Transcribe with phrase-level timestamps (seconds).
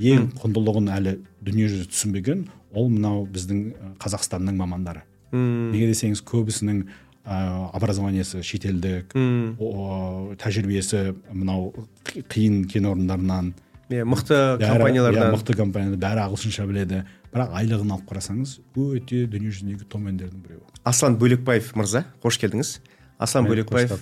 [0.00, 5.04] ең құндылығын әлі дүниежүзі түсінбеген ол мынау біздің қазақстанның мамандары.
[5.32, 6.82] Неге десеңіз көбісінің
[7.24, 9.14] ә, образованиесі шетелдік
[10.40, 11.72] тәжірибесі мынау
[12.32, 13.52] қиын кен орындарынан.
[13.90, 15.30] Иә мықты компаниялардан.
[15.30, 17.04] иә, мықты компанияда бәрі ағылшынша біледі.
[17.34, 20.66] Бірақ айлығын алып қарасаңыз өте дүниежүзіндегі томендердің біреуі.
[20.86, 22.78] Аслан бөлекбаев мырза қош келдіңіз.
[23.18, 23.92] Аслан бөлекбаев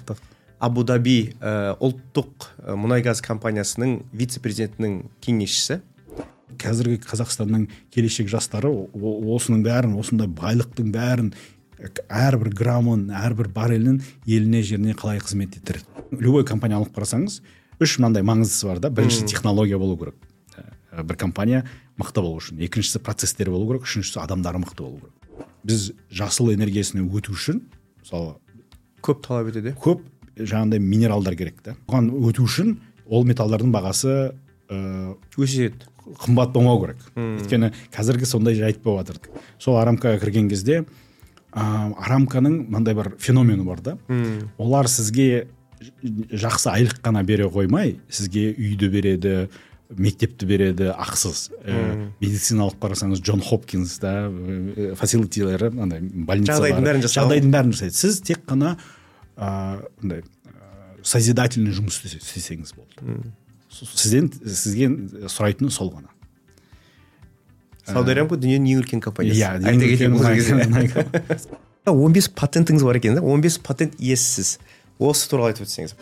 [0.59, 5.81] абу даби ә, ұлттық ә, мұнай газ компаниясының вице президентінің кеңесшісі.
[6.59, 11.31] Қазіргі қазақстанның келешек жастары осының бәрін осындай байлықтың бәрін
[12.09, 15.79] әрбір граммын әрбір баррелін еліне жеріне қалай қызмет етер
[16.11, 17.39] любой компания алып қарасаңыз
[17.79, 18.91] үш мынандай маңыздысы бар да.
[18.91, 20.17] Бірінші технология болу керек.
[20.91, 21.63] Ә, бір компания
[22.01, 22.59] мықты болу үшін.
[22.65, 23.87] Екіншісі процесстері болу керек.
[23.87, 25.47] Үшіншісі адамдары мықты болу керек.
[25.63, 27.63] Біз жасыл энергиясына өту үшін
[28.03, 28.39] мысалы
[29.05, 29.77] көп талап етеді.
[29.79, 30.03] көп
[30.39, 32.77] жаңағыдай минералдар керек та оған өту үшін
[33.09, 34.17] ол металдардың бағасы
[34.69, 35.89] ыыы өседі
[36.23, 37.05] қымбат болмау керек.
[37.17, 39.31] Өйткені қазіргі сондай жайт болып жатыр.
[39.61, 40.83] Сол арамкаға кірген кезде
[41.53, 43.97] ә, арамканың мынандай бір феномені бар да.
[44.57, 45.49] Олар сізге
[46.33, 49.35] жақсы айлық қана бере қоймай сізге үйді береді
[49.97, 51.49] мектепті береді ақысыз.
[51.65, 54.31] Ә, медициналық қарасаңыз джон хопкинс да
[54.97, 57.97] фасилитилері андай больница жағдайдың бәрін жасау жағдайдың бәрін жасайды.
[57.97, 58.77] Сіз тек қана
[59.39, 60.23] мындай
[61.07, 63.33] созидательный жұмыс істесеңіз болды.
[63.71, 64.91] Сізден сізге
[65.31, 66.11] сұрайтыны сол ғана.
[67.89, 69.57] Сауд арамка дүниенің ең үлкен компаниясы иә
[71.89, 73.23] он бес патентіңіз бар екен да?
[73.23, 74.59] он бес патент иесісіз
[74.99, 75.95] осы туралы айтып өтсеңіз.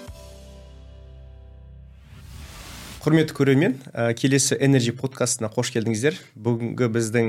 [3.04, 6.18] Құрметті көрермен ә, келесі энерджи подкастына қош келдіңіздер.
[6.34, 7.28] Бүгінгі біздің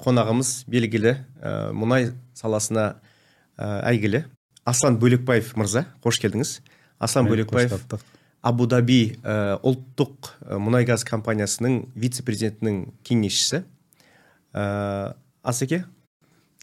[0.00, 2.86] қонағымыз белгілі ә, мұнай саласына
[3.58, 4.24] ә, әйгілі.
[4.70, 6.60] Аслан бөлекбаев мырза қош келдіңіз.
[7.02, 7.74] Аслан бөлекбаев
[8.40, 10.30] абу даби ә, ұлттық
[10.62, 13.64] мұнай газ компаниясының вице президентінің кеңесшісі.
[14.54, 15.84] Ә, асеке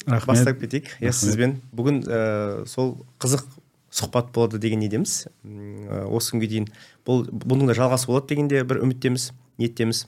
[0.05, 0.27] рахмет.
[0.27, 0.89] бастап кетейік.
[1.01, 3.45] Иә сізбен бүгін ә, сол қызық
[3.91, 5.27] сұхбат болады деген недеміз
[6.09, 6.67] осы күнге дейін
[7.07, 9.31] бұл бұның да жалғасы болады дегенде бір үміттеміз
[9.61, 10.05] ниеттеміз.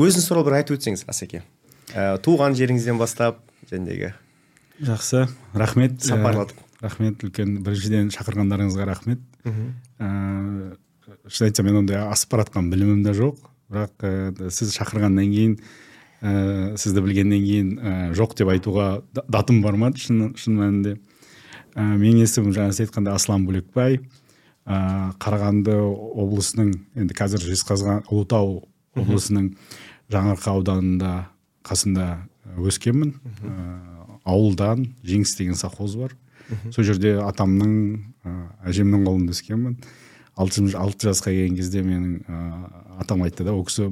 [0.00, 1.44] Өзіңіз туралы бір айтып өтсеңіз асеке.
[1.92, 4.14] Ә, туған жеріңізден бастап жәндегі
[4.80, 5.28] жақсы.
[5.54, 6.00] Рахмет.
[6.02, 6.69] Сапарладық.
[6.82, 7.24] Рахмет.
[7.24, 9.24] Үлкен біріншіден шақырғандарыңызға рахмет.
[9.44, 10.76] Ыыы
[11.28, 13.38] шын айтсам мен ондай асып бара жатқан білімім де жоқ.
[13.70, 15.56] Бірақ ә, сіз шақырғаннан кейін
[16.22, 20.96] ә, сізді білгеннен кейін ә, жоқ деп айтуға датым бармады шын, шын мәнінде?
[21.74, 24.00] Ә, менің есімім жаңа сіз айтқандай аслан бөлекбай.
[24.66, 28.64] Ә, қарағанды облысының енді қазір жезқазған ұлытау
[28.98, 29.52] облысының
[30.10, 31.14] жаңаарқа ауданында
[31.66, 32.08] қасында
[32.58, 33.14] өскенмін.
[33.46, 33.54] Ә,
[34.24, 36.16] ауылдан жеңіс деген совхоз бар.
[36.74, 37.74] Сол жерде атамның
[38.24, 38.34] ә,
[38.70, 39.76] әжемнің қолында өскенмін
[40.40, 42.40] алты, алты жасқа келген кезде менің ә,
[43.02, 43.90] атам айтты да ол кісі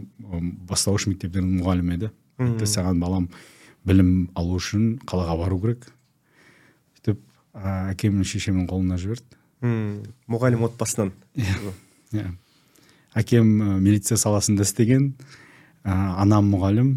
[0.68, 2.10] бастауыш мектептің мұғалімі еді.
[2.38, 3.28] Айтты саған балам
[3.88, 5.88] білім алу үшін қалаға бару керек
[6.98, 7.22] сөйтіп
[7.92, 9.38] әкем мен шешемнің қолына жіберді.
[9.64, 11.14] Мм мұғалім отбасынан.
[12.12, 12.28] Иә
[13.18, 13.48] әкем
[13.82, 15.12] милиция саласында істеген
[15.84, 16.92] ә, анам мұғалім.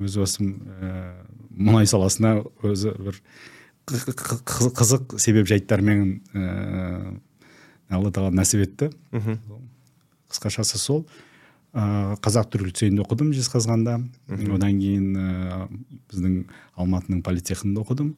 [0.00, 1.14] Өз басым ә,
[1.50, 3.20] мұнай саласына өзі бір
[3.90, 7.16] қызық себеп жайттармен ә,
[7.90, 8.90] алла тағала нәсіп етті.
[10.30, 11.04] Қысқашасы сол.
[11.74, 13.98] Ә, қазақ түрік лицейінде оқыдым жезқазғанда.
[14.54, 15.68] Одан кейін ә,
[16.10, 16.44] біздің
[16.76, 18.14] алматының политехында оқыдым.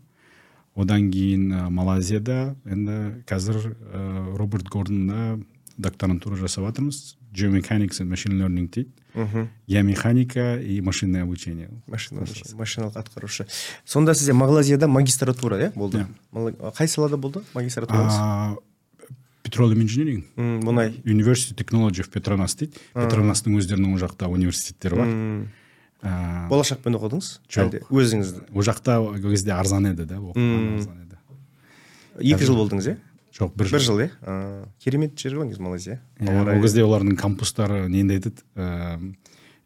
[0.77, 5.39] Одан кейін ә, малайзияда енді қазір ә, роберт гордонда
[5.77, 7.17] докторантура жасап жатырмыз.
[7.33, 9.49] Geomechanics and machine learning дейді мхм.
[9.69, 11.69] Геомеханика и машинное обучение.
[11.89, 13.47] Машиналық атқарушы.
[13.85, 16.07] Сонда сізде малайзияда магистратура иә болды?
[16.33, 18.59] Қай салада болды магистратураңыз?
[19.43, 22.79] Petroleum engineering мұнай university technology of petronas дейді.
[22.95, 25.07] Петронастың өздерінің ол жақта университеттері бар.
[26.03, 27.41] Ыыы болашақпен оқыдыңыз?
[27.49, 27.87] жоқ.
[27.91, 31.19] Өзіңіз ол жақта ол кезде арзан еді да оқыған арзан еді.
[32.19, 32.97] Екі жыл болдыңыз иә?
[33.33, 33.77] Жоқ бір жыл.
[33.77, 34.11] Бір жыл иә?
[34.83, 36.01] Керемет жер ғой негізі малайзия.
[36.21, 38.45] Иә ол кезде олардың кампустары нені айтады?
[38.57, 39.15] Ыыы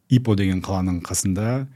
[0.08, 1.66] ипо деген қаланың қасында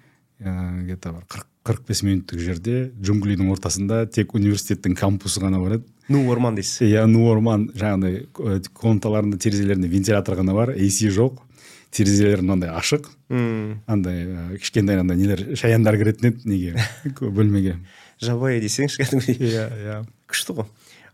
[0.40, 5.78] ыыы где то бір қырық бес минуттық жерде джунглидің ортасында тек университеттің кампусы ғана бар
[5.78, 5.87] еді.
[6.08, 6.81] Ну орман дейсіз.
[6.88, 11.43] Иә ну орман жаңағыдай комнаталарында терезелерінде вентилятор ғана бар ac жоқ.
[11.90, 13.10] Терезелері мынандай ашық.
[13.28, 13.81] Мм.
[13.90, 16.84] Андай кішкентай андай нелер шаяндар кіретін еді неге?
[17.20, 17.81] Бөлмеге.
[18.22, 19.50] Жабайы десеңізші кәдімгідей.
[19.50, 19.96] Иә иә.
[20.31, 20.70] Күшті ғой.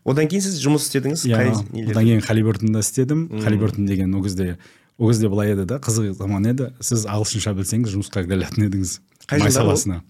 [0.07, 1.27] Одан кейін сіз жұмыс істедіңіз?
[1.27, 1.51] Иә қай
[1.91, 3.27] одан кейін халибертонда істедім.
[3.43, 4.57] Халибертон деген ол кезде
[4.99, 6.71] ол кезде былай еді да қызық заман еді.
[6.81, 9.01] Сіз ағылшынша білсеңіз жұмысқа кіре алатын едіңіз.
[9.27, 10.03] Қай саласына.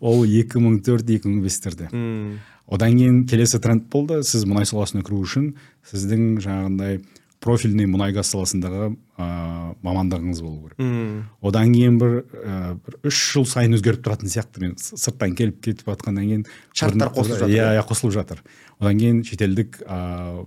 [0.00, 1.90] Ол екі мың төрт екі мың бестерде.
[1.92, 2.38] Мм.
[2.70, 4.22] Одан кейін келесі тренд болды.
[4.22, 5.52] Сіз мұнай саласына кіру үшін
[5.90, 7.02] сіздің жаңағындай
[7.42, 11.26] профильный мұнай газ саласындағы ыыы мамандығыңыз болу керек.
[11.42, 15.90] Одан кейін бір ә, бір үш жыл сайын өзгеріп тұратын сияқты мен сырттан келіп кетіп
[15.90, 17.56] жатқаннан кейін шарттар қосылып жатыр.
[17.56, 18.42] иә иә қосылып жатыр.
[18.78, 20.46] Одан кейін шетелдік ә,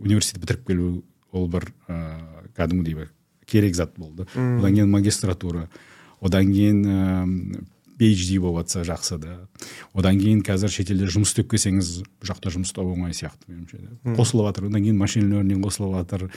[0.00, 0.90] университет бітіріп келу
[1.32, 2.00] ол бір ә,
[2.56, 3.12] кәдімгідей бір
[3.46, 4.26] керек зат болды.
[4.34, 5.68] Одан кейін магистратура.
[6.20, 7.66] Одан кейін
[7.98, 9.34] PhD болып жатса жақсы да
[9.94, 14.50] одан кейін қазір шетелде жұмыс істеп келсеңіз бұл жақта жұмыс табу оңай сияқты меніңше қосылып
[14.50, 16.28] жатыр одан кейін машин лернинг қосылып жатыр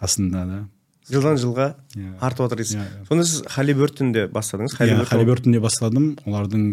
[0.00, 0.60] қасында да
[1.08, 2.12] жылдан жылға yeah.
[2.12, 2.14] Иә.
[2.20, 2.88] артып жатыр дейсіз yeah.
[2.88, 3.06] Иә.
[3.08, 6.66] сонда сіз халибертонде бастадыңыз иә халибертонде бастадым олардың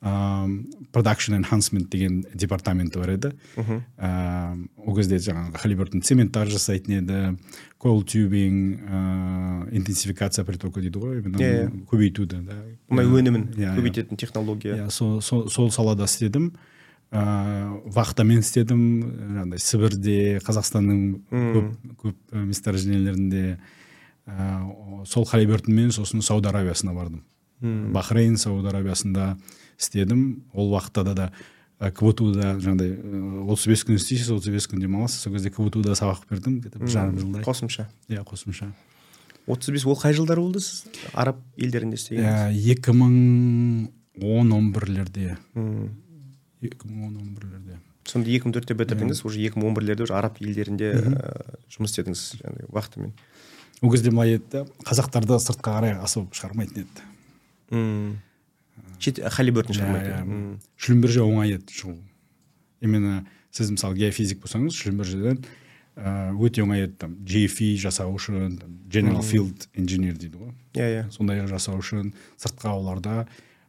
[0.00, 3.32] продакшн энхансмент деген департаменті бар еді.
[3.58, 7.38] Ол кезде жаңағы халибертон цементтар жасайтын еді
[7.82, 12.54] кол тюбинг ыыы интенсификация притока дейді ғой именно иә көбейтуді да.
[12.88, 14.86] Мұнай өнімін көбейтетін технология.
[14.86, 16.52] Иә сол салада істедім.
[17.10, 21.74] Ыыы вахтамен істедім жаңағыдай сібірде қазақстанның көп
[22.04, 22.16] көп
[22.46, 23.58] месторождениелерінде.
[24.30, 27.24] Ыыы сол халибертонмен сосын сауд аравиясына бардым.
[27.60, 29.38] Бахрейн сауд арабиясында.
[29.78, 30.44] Істедім.
[30.52, 31.30] Ол уақытта да
[31.78, 35.22] кбту да жаңағыдай отыз бес күн істейсіз отыз бес күн демаласыз.
[35.22, 36.60] Сол кезде кбту да сабақ бердім.
[36.60, 37.42] Где то бір жарым жылдай.
[37.46, 37.88] Қосымша.
[38.10, 38.72] Иә қосымша.
[39.48, 40.84] отыз бес ол қай жылдары болды сіз?
[41.12, 42.58] Араб елдерінде істегеніңіз?
[42.74, 43.88] Екі мың
[44.20, 45.38] он он бірлерде.
[46.60, 47.78] Екі мың он он бірлерде.
[48.08, 50.92] Сонда екі мың төртте бітірдіңіз уже екі мың он бірлерде уже араб елдерінде
[51.72, 53.12] жұмыс істедіңіз жаңағыдай уақытымен.
[53.80, 58.18] Ол кезде былай еді да қазақтарды сыртқа қарай особо шығармайтын еді.
[58.98, 61.72] Шет халибертон шығармайды шлюмберже оңай еді.
[61.72, 61.96] Шығу
[62.80, 65.42] именно сіз мысалы геофизик болсаңыз шлюмбержеден
[65.98, 67.18] өте оңай еді там.
[67.26, 68.58] Gfe жасау үшін
[68.90, 70.52] general field engineer дейді ғой.
[70.74, 71.04] Иә иә.
[71.10, 73.26] Сондай жасау үшін сыртқа оларда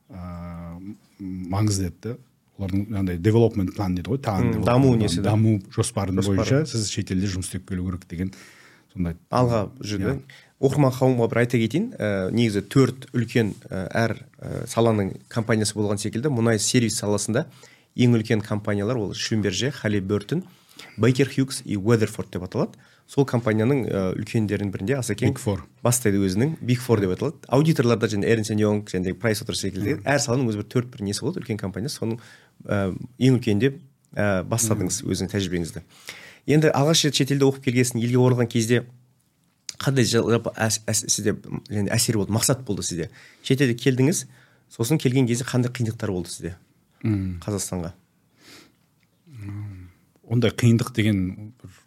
[0.10, 2.18] ыыы маңызды еді да
[2.60, 4.20] олардың жаңағыдай девелопмент план дейді ғой
[4.66, 8.34] даму несі даму жоспарының бойынша сіз шетелде жұмыс істеп келу керек деген
[8.94, 9.16] сондай.
[9.32, 10.20] Алға жүрді
[10.60, 11.90] оқырман қауымға бір айта кетейін.
[11.96, 17.46] Ә, негізі төрт үлкен ә, әр ә, саланың компаниясы болған секілді мұнай сервис саласында
[17.96, 20.44] ең үлкен компаниялар ол шумберже хали бертон
[20.98, 22.80] бейкер хьюкс и уэдерфорд деп аталады.
[23.10, 25.34] Сол компанияның ә, үлкендерінің бірінде асекең
[25.82, 27.40] бастайды өзінің биг фор деп аталады.
[27.48, 31.42] Аудиторларда және эрнст йонг және прайс секілді әр саланың өзі бір төрт бір несі болады.
[31.42, 31.90] Үлкен компания.
[31.90, 32.20] Соның
[32.68, 33.74] ә, ең үлкенінде
[34.14, 35.84] ә, бастадыңыз өзіңіздің тәжірибеңізді.
[36.54, 38.84] Енді алғаш рет шетелде оқып келгесін елге оралған кезде
[39.78, 40.52] қандай жалпы
[40.94, 41.36] сізде
[41.70, 43.10] және әсер болды мақсат болды сізде?
[43.44, 44.26] Шетелге келдіңіз
[44.74, 46.56] сосын келген кезде қандай қиындықтар болды сізде?
[47.04, 47.94] Қазақстанға.
[50.30, 51.78] Ондай қиындық деген бір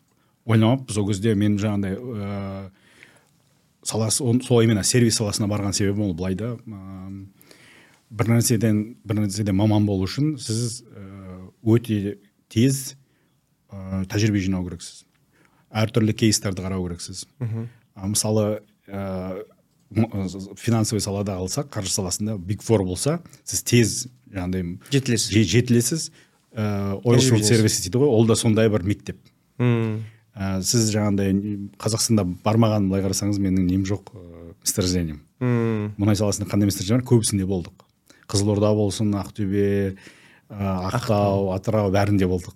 [0.47, 2.71] ойламаппыз ол кезде мен жаңағыдай ыыы
[3.83, 6.57] саласы сол именно сервис саласына барған себебім ол былай да.
[8.11, 10.83] Бір нәрседен бір нәрседен маман болу үшін сіз
[11.63, 12.19] өте
[12.53, 12.97] тез
[13.71, 15.05] ә, тәжірибе жинау керексіз.
[15.73, 17.25] Әртүрлі кейстерді қарау керексіз.
[17.97, 19.43] Мысалы ә,
[20.57, 23.95] финансовый салада алсақ қаржы саласында биг фор болса сіз тез
[24.33, 25.49] жаңағыдай жетілесіз.
[25.53, 26.11] жетілесіз.
[26.53, 29.19] Ыыы сервис дейді ғой ол да сондай бір мектеп.
[29.59, 30.03] Мм.
[30.37, 36.69] Ә, сіз жаңағыдай қазақстанда бармаған былай қарасаңыз менің нем жоқ ыыы месторождением мұнай саласында қандай
[36.69, 37.09] месторождение бар?
[37.09, 37.87] Көбісінде болдық.
[38.31, 39.97] Қызылорда болсын ақтөбе
[40.53, 42.55] ақтау атырау бәрінде болдық.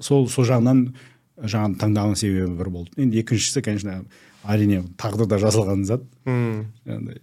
[0.00, 0.94] Сол сол жағынан
[1.42, 2.94] жаңағы таңдаған себебі бір болды.
[3.02, 4.02] Енді екіншісі конечно
[4.42, 6.04] әрине тағдырда жазылған зат.
[6.26, 7.20] Жаңағыдай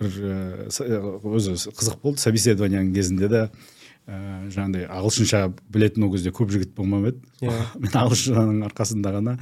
[0.00, 2.22] бір өзі қызық болды.
[2.22, 3.42] Собеседованияның кезінде де
[4.08, 7.20] ыыы жаңағыдай ағылшынша білетін ол кезде көп жігіт болмап еді.
[7.44, 7.58] Иә.
[7.82, 9.36] Мен ағылшыншаның арқасында ғана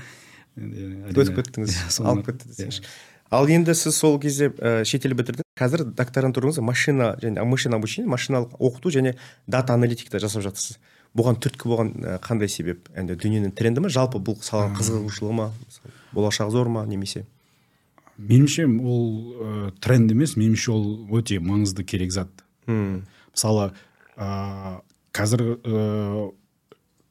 [0.58, 1.78] өтіп кеттіңіз.
[2.02, 2.90] алып кетті десеңізші
[3.30, 5.44] ал енді сіз сол кезде ә, шетел бітірдіңіз.
[5.58, 10.78] Қазір докторантураңыз машина және машина обучение машиналық оқыту және дата аналитикада жасап жатырсыз.
[11.16, 11.90] Бұған түрткі болған
[12.24, 12.88] қандай себеп?
[12.98, 13.88] Енді дүниенің тренді ма?
[13.92, 15.48] Жалпы бұл салаға қызығушылығы ма?
[16.14, 17.24] Болашағы зор ма немесе?
[18.18, 19.04] Меніңше ол
[19.38, 20.86] ә, тренд емес меніңше ол
[21.20, 22.30] өте маңызды керек зат.
[22.66, 23.70] Мысалы
[24.16, 24.80] ә,
[25.14, 26.30] қазір ә,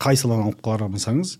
[0.03, 1.37] қай саланы алып қарамасаңыз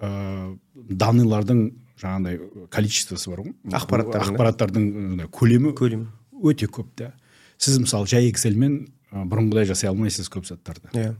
[0.00, 1.60] ә, данныйлардың
[2.00, 3.54] жаңағыдай количествосы бар ғой.
[3.76, 6.08] Ақпараттардың ақпараттардың көлемі көлемі.
[6.42, 7.12] өте көп та.
[7.58, 10.88] Сіз мысалы жай эксельмен бұрынғыдай жасай алмайсыз көп заттарды.
[10.92, 11.14] Иә.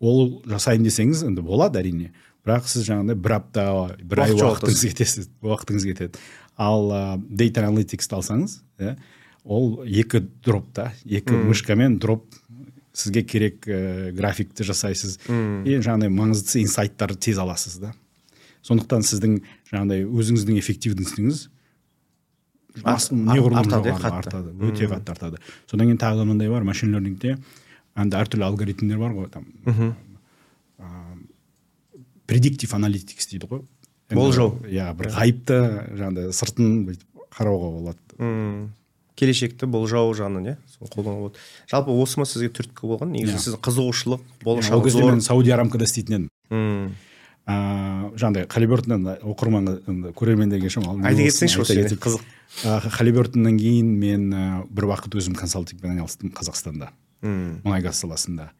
[0.00, 2.10] Ол жасайын десеңіз енді болады әрине.
[2.40, 3.64] Бірақ сіз жаңағыдай бір апта
[4.00, 6.20] бір ай уақытыңыз кетесіз уақытыңыз кетеді.
[6.56, 6.88] Ал
[7.28, 8.96] дейта аналитиксті алсаңыз иә
[9.44, 12.26] ол екі дроп та екі мышкамен дроп
[12.92, 15.20] сізге керек ә, графикті жасайсыз.
[15.28, 17.92] И жаңағыдай маңыздысы инсайттарды тез аласыз да.
[18.66, 19.38] Сондықтан сіздің
[19.70, 21.46] жаңағыдай өзіңіздің эффективностіңіз
[22.80, 23.94] неғұрлым артады
[24.64, 25.40] өте қатты артады.
[25.70, 27.38] Содан кейін тағы да мынандай бар машин лернингте
[27.98, 29.46] енді әртүрлі алгоритмдер бар ғой там.
[32.30, 33.64] Предиктив аналитикс дейді ғой.
[34.14, 34.56] Болжау.
[34.66, 35.56] иә бір ғайыпты
[35.98, 37.98] жаңағыдай сыртын бүйтіп қарауға болады.
[38.18, 38.70] Мм.
[39.18, 40.56] Келешекті болжау жағынан иә?
[40.70, 41.44] Соны қолдануға болады.
[41.70, 43.12] Жалпы осы ма сізге түрткі болған?
[43.14, 43.42] Негізі Иә.
[43.44, 46.28] сіздің қызығушылық ол болашағы кезде зор мен сауди арамкада істейтін едім.
[46.50, 46.94] Мм.
[47.50, 52.24] Ыыы жаңағыдай халибертон оқырманға көрермендерге айта кетсеңізші осы қызық.
[52.96, 54.30] Халибертоннан кейін мен
[54.70, 56.90] бір уақыт өзім консалтингпен айналыстым қазақстанда.
[57.22, 58.50] Мм мұнай газ саласында.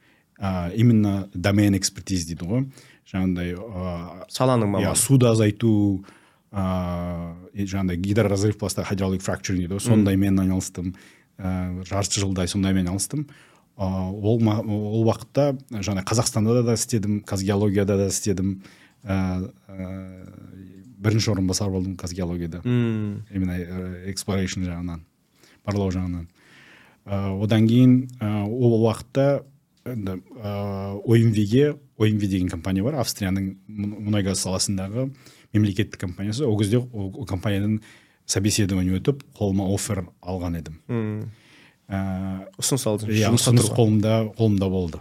[0.41, 2.65] Ә, именно домен экспертиз дейді ғой.
[3.11, 5.73] Жаңағыдай ә, саланың иә маманы суды азайту
[6.51, 9.85] ыыы жаңағыдай гидроразрыв пласта hydraulic fracturing дейді ғой.
[9.85, 10.95] Сондаймен айналыстым.
[11.39, 13.29] Ыыы жарты жылдай сондаймен айналыстым.
[13.77, 18.63] Ыыы ол ол уақытта жаңағы қазақстанда да істедім казгеологияда да істедім.
[19.05, 19.53] Ыыы
[21.01, 23.25] бірінші орынбасар болдым казгеологияда мм.
[23.31, 25.01] Именно э, exploration жағынан
[25.65, 26.27] барлау жағынан.
[27.07, 29.43] Одан кейін э, ол уақытта
[29.85, 30.19] енді
[31.05, 35.11] омв ге омв деген компания бар австрияның мұ- мұнай газ саласындағы
[35.53, 36.45] мемлекеттік компаниясы.
[36.47, 37.81] Ол кезде ол компаниядан
[38.27, 40.77] собеседование өтіп қолыма оффер алған едім.
[40.89, 41.31] Мм.
[41.89, 45.01] Э, ұсыныс алдыңыз иә ұсыныс қолымда қолымда болды.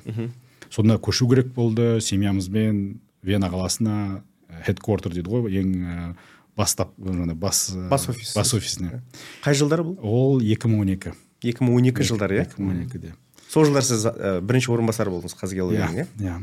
[0.70, 4.22] Сонда көшу керек болды семьямызбен вена қаласына
[4.66, 6.16] хедквартер дейді ғой ең
[6.58, 8.34] бастап бас Бас офис.
[8.36, 9.02] бас офисіне.
[9.44, 9.98] Қай жылдар бұл?
[10.02, 12.48] Ол 2012 2012 жылдары иә?
[12.58, 13.14] 2012-де
[13.50, 16.30] сол жылдары сіз ә, бірінші орынбасар болдыңыз қазгеологияның иә иә?
[16.30, 16.38] иә.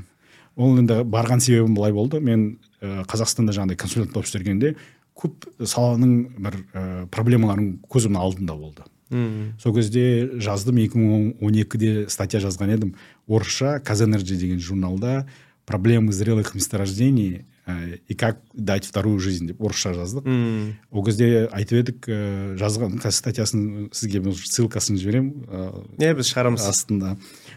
[0.56, 2.20] Ол енді барған себебім былай болды.
[2.20, 4.74] Мен ә, қазақстанда жаңағыдай консультант болып жүргенде
[5.16, 8.86] көп саланың бір ә, проблемаларының көзімнің алдында болды.
[9.10, 9.54] Мм.
[9.62, 12.94] Сол кезде жаздым 2012-де статья жазған едім.
[13.28, 15.28] Орысша казэнерджи деген журналда
[15.64, 19.46] проблемы зрелых месторождений э, и как дать вторую жизнь?
[19.46, 25.46] Деп орысша жаздық мм ол кезде айтып едік ә, жазған қазір статьясын сізге ссылкасын жіберемін
[25.46, 26.66] ә, иә біз шығарамыз.
[26.66, 27.16] астында.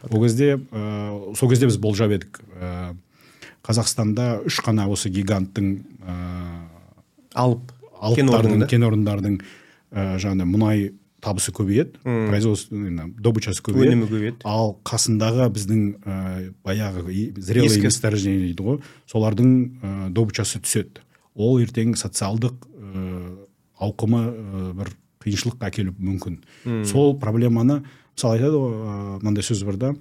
[0.10, 2.42] Ол кезде ә, сол кезде біз болжап едік.
[2.60, 2.96] Ә,
[3.64, 6.16] қазақстанда үш қана осы гиганттың ә,
[7.36, 7.74] алып
[8.16, 9.40] кен орындардың
[9.92, 10.90] ә, жаңағыдай мұнай
[11.24, 12.00] табысы көбейеді.
[12.04, 13.94] Производство именно добычасы көбейеді.
[13.94, 14.42] Өнімі көбейеді.
[14.48, 17.04] Ал қасындағы біздің ә, баяғы
[17.38, 21.04] зрелый месторождение дейді ғой солардың ә, добычасы түседі.
[21.36, 23.36] Ол ертең социалдық ә,
[23.80, 26.40] ауқымы ә, бір қиыншылыққа әкелуі мүмкін.
[26.88, 27.82] Сол проблеманы
[28.16, 29.94] мысалы айтады ғой ә, мынандай сөз бар да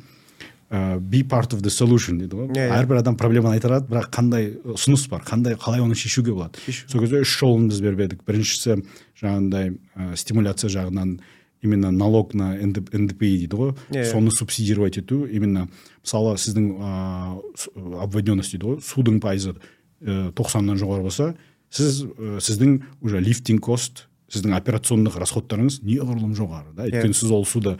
[0.71, 2.51] ә, be part of the solution дейді ғой.
[2.53, 2.77] Иә, иә.
[2.83, 6.61] әрбір адам проблеманы айта алады бірақ қандай ұсыныс бар қандай қалай оны шешуге болады.
[6.67, 8.23] Сол кезде үш жолын біз беріп едік.
[8.29, 8.83] Біріншісі
[9.21, 11.19] жаңағындай ә, стимуляция жағынан
[11.63, 13.75] именно налог на НДП дейді ғой.
[13.91, 14.11] Иә, иә.
[14.11, 15.69] соны субсидировать ету именно
[16.05, 19.57] мысалы сіздің ыыы обводненность дейді ғой судың пайызы
[20.01, 21.35] э, тоқсаннан жоғары болса
[21.71, 26.87] сіз э, сіздің уже лифтинг кост сіздің операциондық расходтарыңыз неғұрлым жоғары да.
[26.87, 27.79] Өйткені сіз ол суды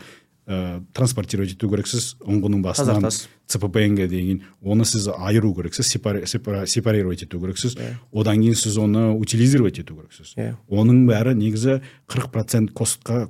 [0.49, 3.27] ә, транспортировать ету керексіз ұңғының басынан Тазартасыз.
[3.47, 6.25] цппн ге дейін оны сіз айыру керексіз сепар-
[6.65, 7.77] сепарировать ету керексіз
[8.11, 10.55] одан кейін сіз оны утилизировать ету керексіз Иә.
[10.69, 13.27] оның бәрі негізі 40 процент костқа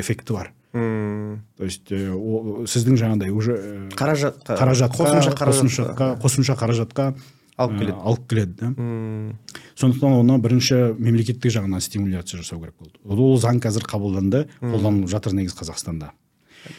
[0.00, 0.52] эффекті бар.
[0.72, 1.42] Мм.
[1.58, 7.14] То есть э, о- сіздің жаңағыдай уже э, қаражатқа қаражатқа қосымша қаражатқа қосымша қаражатқа
[7.58, 7.98] алып э, келеді.
[8.00, 9.36] алып келеді да.
[9.76, 12.96] Сондықтан оны бірінші мемлекеттік жағынан стимуляция жасау керек болды.
[13.04, 16.10] Ол заң қазір қабылданды қолданылып жатыр негізі қазақстанда.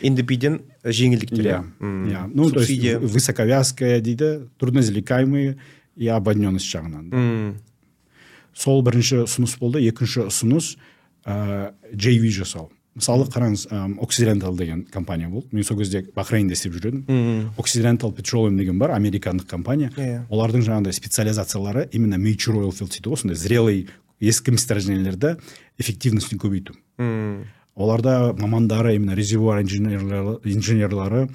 [0.03, 1.59] Ндпден жеңілдіктер иә.
[1.79, 2.27] Иә.
[2.33, 5.57] Ну то есть высоковязкая дейді трудноизвлекаемые
[5.95, 7.09] и ободненность жағынан.
[7.11, 7.57] Мм.
[8.53, 9.81] Сол бірінші ұсыныс болды.
[9.81, 10.75] Екінші ұсыныс
[11.25, 12.69] ә, JV жасау.
[12.93, 15.47] Мысалы қараңыз ә, Occidental деген компания болды.
[15.51, 17.53] Мен сол кезде бахрейнде істеп жүрдім мм.
[17.57, 19.91] Occidental Petroleum деген бар американдық компания.
[19.97, 20.27] Иә.
[20.29, 23.87] олардың жаңағыдай специализациялары именно mature oil field дейді ғой осындай зрелый
[24.21, 25.37] ескі месторождениелерді
[25.79, 26.77] эффективностін көбейту.
[26.97, 27.47] Мм.
[27.75, 31.29] Оларда мамандары именно резервуар инженерлары,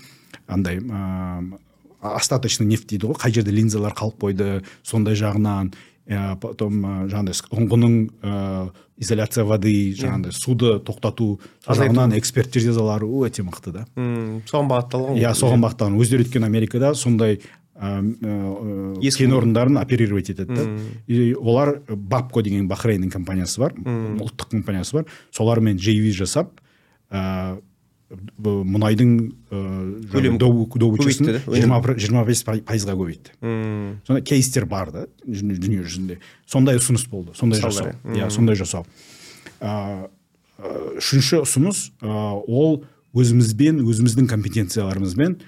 [0.46, 1.58] андай ыыы
[2.00, 3.18] остаточный нефть дейді ғой.
[3.18, 5.72] Қай жерде линзалар қалып қойды сондай жағынан
[6.06, 8.70] ә, потом ә, жаңағыдай ұңғының ә,
[9.02, 13.86] изоляция воды жаңағыдай суды тоқтату сол жағынан эксперт жазалары өте мықты да.
[13.96, 15.98] Мм соған бағытталған иә соған бағытталған.
[15.98, 17.40] Өздері өйткені америкада сондай
[17.78, 20.64] кен орындарын оперировать етеді да?
[21.06, 25.06] И олар бабко деген бахрейннің компаниясы бар ұлттық компаниясы бар.
[25.30, 26.60] Солармен JV жасап
[27.10, 27.60] ә,
[28.10, 29.14] б- мұнайдың
[30.10, 31.98] Көлемі добычасын көбейтті да, өнім.
[32.00, 34.00] жиырма бес пайызға көбейтті мм.
[34.06, 36.18] Сондай кейстер бар да дүние жүзінде.
[36.46, 37.92] Сондай ұсыныс болды сондай жасау.
[38.04, 38.86] Иә сондай жасау.
[40.98, 42.82] Үшінші ұсыныс ол
[43.14, 45.38] өзімізбен өзіміздің компетенцияларымызбен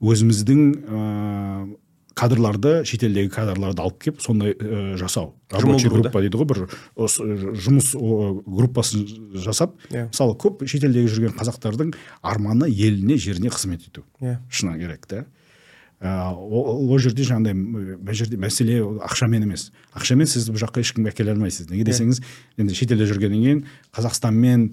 [0.00, 1.76] өзіміздің ә,
[2.18, 5.34] кадрларды шетелдегі кадрларды алып келіп сондай ә, жасау.
[5.50, 6.62] Рабочий группа дейді ғой бір
[6.98, 7.92] жұмыс
[8.46, 9.06] группасын
[9.38, 10.08] жасап Иә.
[10.10, 14.04] мысалы көп шетелдегі жүрген қазақтардың арманы еліне жеріне қызмет ету.
[14.20, 14.38] Иә.
[14.50, 15.26] Шыны керек та
[16.00, 19.72] ол жерде жаңағыдай мына жерде мәселе ақшамен емес.
[19.98, 21.66] Ақшамен сіз бұл жаққа ешкім әкеле алмайсыз.
[21.72, 22.20] Неге десеңіз
[22.58, 23.64] енді шетелде жүргеннен кейін
[23.96, 24.68] қазақстанмен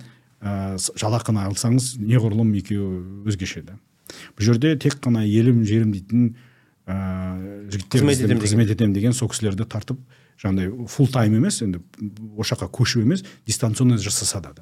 [0.46, 3.80] ә, жалақыны алсаңыз неғұрлым екеуі өзгеше да
[4.36, 6.30] бұл жерде тек қана елім жерім дейтін
[6.86, 10.00] ыыы жігіттер қызмет етемін деген сол кісілерді тартып
[10.42, 11.82] жаңағыдай фул тайм емес енді
[12.38, 14.54] осы жаққа көшу емес дистанционно жасаса да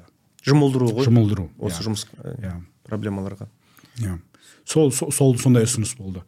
[0.44, 1.06] жұмылдыру ғой.
[1.08, 1.86] Жұмылдыру осы иә.
[1.88, 2.54] жұмыс иә.
[2.88, 3.48] проблемаларға.
[4.00, 4.18] Иә.
[4.68, 6.22] Сол сол сондай ұсыныс болды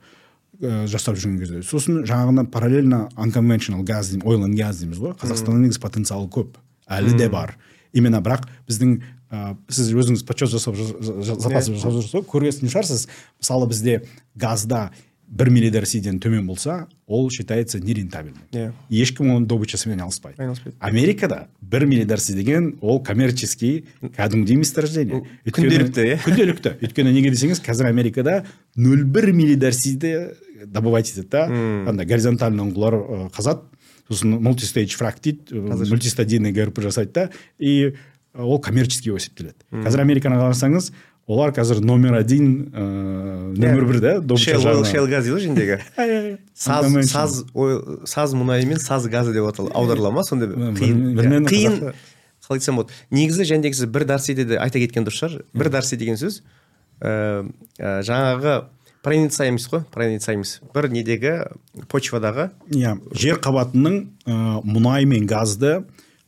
[0.61, 1.63] ә, жасап жүрген кезде.
[1.67, 5.17] Сосын жаңағыдан параллельно unconventional газ дейміз oil and gas дейміз ғой.
[5.21, 6.57] Қазақстанның негізі потенциалы көп.
[6.89, 7.57] Әлі де бар.
[7.93, 12.25] Именно бірақ біздің ә, сіз өзіңіз подсчет жасап запас жасап жүрсіз ғой.
[12.31, 13.09] Көрген шығарсыз?
[13.41, 14.01] Мысалы бізде
[14.35, 14.91] газда
[15.27, 18.45] бір миллидарсиден төмен болса ол считается нерентабельным.
[18.53, 18.71] Иә.
[18.91, 20.39] Ешкім оның добычасымен айналыспайды.
[20.39, 20.77] Айналыспайды.
[20.79, 26.21] Америкада бір миллидарси деген ол коммерческий кәдімгідей месторождение күнделікті иә.
[26.23, 26.77] күнделікті.
[26.79, 28.45] Өйткені неге десеңіз қазір америкада
[28.77, 31.47] нөл бір миллидарсиді добывать етеді да.
[31.91, 33.67] Андай горизонтальный ұңғылар қазады
[34.07, 37.31] сосын мультистейдж фрак дейді мультистадийный грп жасайды да.
[37.59, 37.97] И
[38.39, 40.91] ол коммерческий есептеледі қазір американы қарасаңыз
[41.27, 44.63] олар қазір номер один ыыы нөмір бір да шел
[45.11, 45.79] газ дейді ғой ішіндегі
[46.55, 47.41] саз саз
[48.07, 51.49] саз мұнайы мен саз газы деп аударыла ма сондай қиын.
[51.51, 51.81] қиын
[52.47, 52.95] қалай айтсам болады.
[53.11, 55.43] Негізі жәнегі сіз бір дарси де айта кеткен дұрыс шығар.
[55.55, 56.43] бір дарси деген сөз
[57.03, 57.51] ыыы
[57.81, 58.55] жаңағы
[59.03, 61.35] проницаемость қой проницаемость бір недегі
[61.91, 65.83] почвадағы иә жер қабатының ыыы мұнай мен газды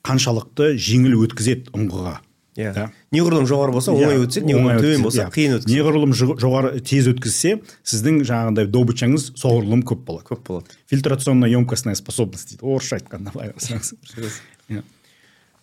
[0.08, 2.18] қаншалықты жеңіл өткізеді ұңғыға.
[2.58, 2.72] Иә.
[2.74, 2.88] Yeah.
[3.14, 5.30] неғұрлым жоғары болса оңай иә, өтсе неғұрлым төмен болса yeah.
[5.30, 7.52] қиын өткізеді неғұрлым жоғары тез өткізсе
[7.86, 10.26] сіздің жаңағыдай добычаңыз соғұрлым көп болады.
[10.26, 10.74] Көп болады.
[10.90, 12.66] Фильтрационно емкостная способность дейді.
[12.66, 13.92] Орысша айтқанда былай қарасаңыз
[14.74, 14.82] иә.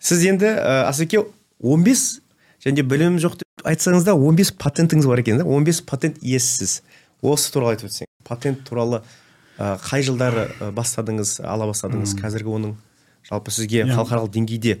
[0.00, 0.54] Сіз енді
[0.88, 1.20] асеке
[1.60, 2.22] он бес
[2.64, 5.44] және білімім жоқ деп айтсаңыз да он бес патентіңіз бар екен да?
[5.44, 6.80] он бес патент иесісіз.
[7.20, 9.02] Осы туралы айтып өтсең патент туралы
[9.58, 12.16] қай жылдары бастадыңыз ала бастадыңыз?
[12.24, 12.76] Қазіргі оның
[13.30, 13.94] жалпы сізге иә.
[13.94, 14.78] халықаралық деңгейде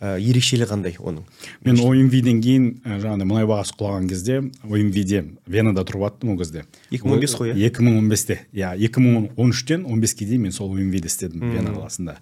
[0.00, 1.24] ә, ерекшелігі қандай оның?
[1.66, 6.64] Мен омвден кейін жаңағыдай мұнай бағасы құлаған кезде омвде венада тұрып жаттым ол кезде.
[6.90, 7.58] екі мың он бес қой иә?
[7.68, 11.06] Екі мың он бесте иә екі мың он үштен он беске дейін мен сол омвде
[11.06, 12.16] істедім вена қаласында.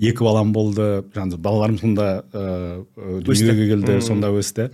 [0.00, 4.70] Екі балам болды жаңағы балаларым сонда ыыы дүниеге келді сонда өсті.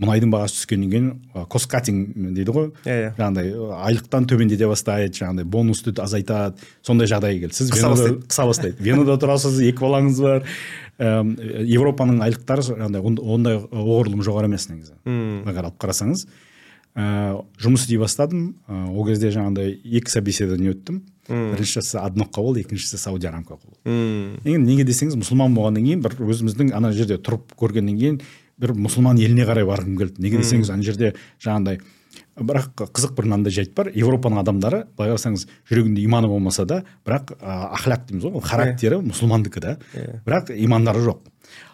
[0.00, 2.70] Мұнайдың бағасы түскеннен кейін кост катинг дейді ғой.
[2.86, 3.10] Иә иә.
[3.18, 3.52] Жаңағыдай
[3.88, 7.58] айлықтан төмендете бастайды жаңағыдай бонусты азайтады сондай жағдайға келді.
[7.58, 8.76] Сіз қыса бастайды.
[8.80, 10.48] венада тұрасыз екі балаңыз бар.
[10.98, 13.00] Европаның айлықтары жаңағыдай
[13.36, 14.96] ондай оғұрлым жоғары емес негізі.
[15.04, 16.26] Егер алып қарасаңыз.
[16.92, 18.54] Ыыы жұмыс істей бастадым.
[18.68, 21.02] Ол кезде жаңағыдай екі собеседование өттім.
[21.22, 26.72] Біріншісі однокқа болды екіншісі сауди арамка болды енді неге десеңіз мұсылман болғаннан кейін бір өзіміздің
[26.74, 28.18] ана жерде тұрып көргеннен кейін
[28.62, 31.82] бір мұсылман еліне қарай барғым келді неге десеңіз ана жерде жаңағыдай
[32.38, 37.34] бірақ қызық бір мынандай жайт бар европаның адамдары былай қарасаңыз жүрегінде иманы болмаса да бірақ
[37.36, 39.04] ә, ахляк дейміз ғой характері иә.
[39.10, 40.22] мұсылмандікі да иә.
[40.24, 41.20] бірақ имандары жоқ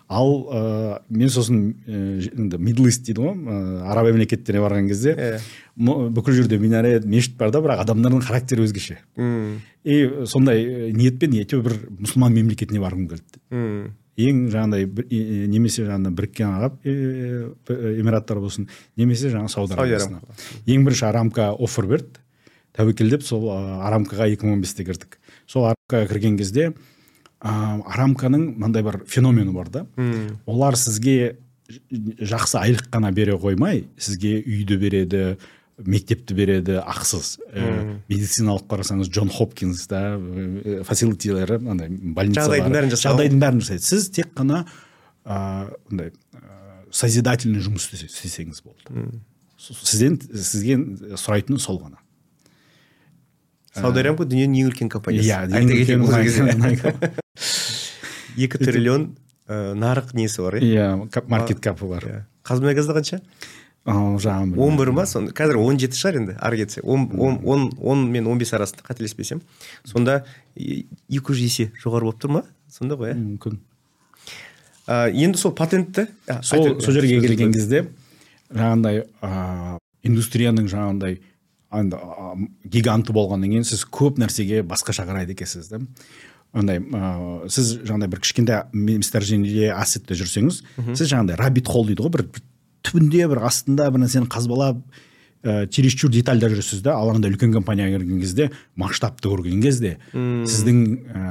[0.08, 3.60] ал ә, мен сосын енді мидл ист дейді ғой ә,
[3.92, 5.38] араб мемлекеттеріне барған кезде yeah.
[5.78, 6.10] Иә.
[6.16, 8.98] бүкіл жерде минарет мешіт бар да бірақ адамдардың характері өзгеше
[9.84, 16.78] и сондай ниетпен әйтеуір бір мұсылман мемлекетіне барғым келді ең жаңағыдай немесе жаңағыдай біріккен араб
[16.84, 20.22] эмираттар болсын немесе жаңағы сауд арабиясына.
[20.66, 22.22] Ең бірінші арамка оффер берді.
[22.78, 25.18] Тәуекелдеп сол арамкаға екі мың он бесте кірдік.
[25.46, 26.72] Сол арамкаға кірген кезде
[27.40, 27.50] ә,
[27.82, 29.86] арамканың мынандай бір феномені бар да.
[30.46, 31.36] Олар сізге
[31.68, 35.22] жақсы айлық қана бере қоймай сізге үйді береді
[35.86, 37.36] мектепті береді ақысыз.
[37.52, 40.18] Ә, медициналық қарасаңыз джон хопкинс да
[40.88, 43.08] фасилитилері андай больница жағдайдың бәрін жасайды.
[43.08, 43.86] Жағдайдың бәрін жасайды.
[43.86, 44.64] Сіз тек қана
[45.24, 46.12] андай
[46.90, 49.06] созидательный жұмыс істесеңіз болды.
[49.58, 52.02] Сізден сізден сұрайтыны сол ғана.
[53.78, 55.28] Сауд арамка дүниенің ең үлкен компаниясы.
[55.28, 55.46] Иә
[58.44, 59.10] екі триллион
[59.48, 60.88] нарық несі бар иә?
[61.30, 62.06] Маркет капы бар.
[62.46, 63.20] Қазмұнайгазда қанша?
[63.88, 65.32] Жаңағы он бір ма сонда?
[65.32, 66.82] Қазір он жеті шығар енді ары кетсе.
[66.82, 69.40] Он он он мен он бес арасында қателеспесем.
[69.84, 70.24] Сонда
[70.56, 72.42] екі жүз есе жоғары болып тұр ма?
[72.68, 73.16] Сонда ғой иә?
[73.16, 73.58] Мүмкін.
[74.88, 76.06] Енді сол патентті
[76.42, 77.86] сол сол жерге келген кезде
[78.52, 81.20] жаңағындай ыыы индустрияның жаңағындай
[82.64, 85.82] гиганты болғаннан кейін сіз көп нәрсеге басқаша қарайды екенсіз да.
[86.56, 90.62] Андай ыыы сіз жаңағыдай бір кішкентай месторождениеде ассетте жүрсеңіз
[90.94, 92.24] сіз жаңағыдай рабит холл дейді ғой бір
[92.88, 94.80] түбінде бір астында бір нәрсені қазбалап
[95.44, 100.82] ә, чересчур детальда жүресіз да ал андай үлкен компанияға кірген кезде масштабты көрген кезде сіздің
[101.12, 101.28] ә,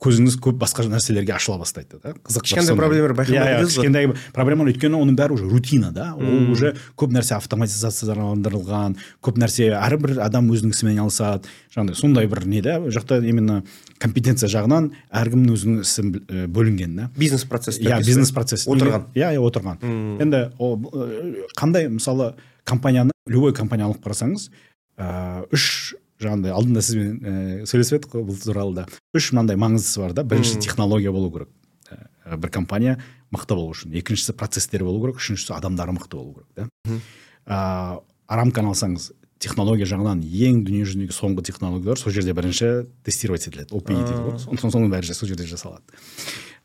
[0.00, 2.14] көзіңіз көп басқа нәрселерге ашыла бастайды да.
[2.24, 4.72] Қызық кішкентай проблемалар байқамай иә кішкентай проблемалар.
[4.72, 6.14] Өйткені оның бәрі уже рутина да.
[6.16, 11.52] Ол уже көп нәрсе автоматизацияландырылған көп нәрсе әрбір адам өзінің ісімен айналысады.
[11.76, 13.60] Жаңағыдай сондай бір не да ол жақта именно
[14.00, 16.04] компетенция жағынан әркімнің өзінің ісі
[16.50, 17.08] бөлінген да?
[17.18, 18.66] Бизнес процесс иә бизнес процесс.
[18.66, 19.06] отырған.
[19.14, 19.80] Иә иә отырған.
[20.22, 20.42] Енді
[21.58, 22.34] қандай мысалы
[22.64, 24.48] компанияны любой компания алып қарасаңыз
[24.96, 28.86] ыыы үш жаңағыдай алдында сізбен ііі сөйлесіп едік қой бұл туралы да.
[29.16, 30.24] Үш мынандай маңыздысы бар да.
[30.24, 31.48] Бірінші технология болу керек.
[31.88, 32.98] Ә, бір компания
[33.32, 33.94] мықты болу үшін.
[33.96, 35.20] Екіншісі процесстері болу керек.
[35.20, 36.68] Үшіншісі адамдары мықты болу керек да.
[37.48, 39.10] Ыыы арамканы алсаңыз
[39.40, 42.70] технология жағынан ең дүниежүзіндегі соңғы технологиялар сол жерде бірінші
[43.06, 44.36] тестировать етіледі опи дейді ғой.
[44.60, 45.82] Соның бәрі сол жерде жасалады.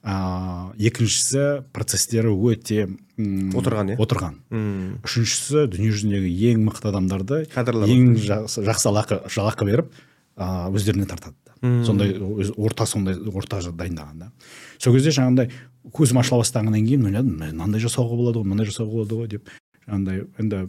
[0.05, 2.85] Ыыы екіншісі процесстері өте
[3.17, 3.97] отырған иә?
[3.97, 4.35] отырған.
[5.07, 9.89] Үшіншісі дүниежүзіндегі ең мықты адамдарды кадрлар ең жақсы, жақсы жалақы жалақы беріп
[10.35, 11.55] ыыы өздеріне тартады да.
[11.88, 14.31] Сондай орта сондай орта дайындаған да.
[14.77, 15.49] Сол кезде жаңағындай
[15.95, 19.49] көзім ашыла бастағаннан кейін ойладым мынандай жасауға болады ғой мынандай жасауға болады ғой деп.
[19.88, 20.67] Жаңағындай енді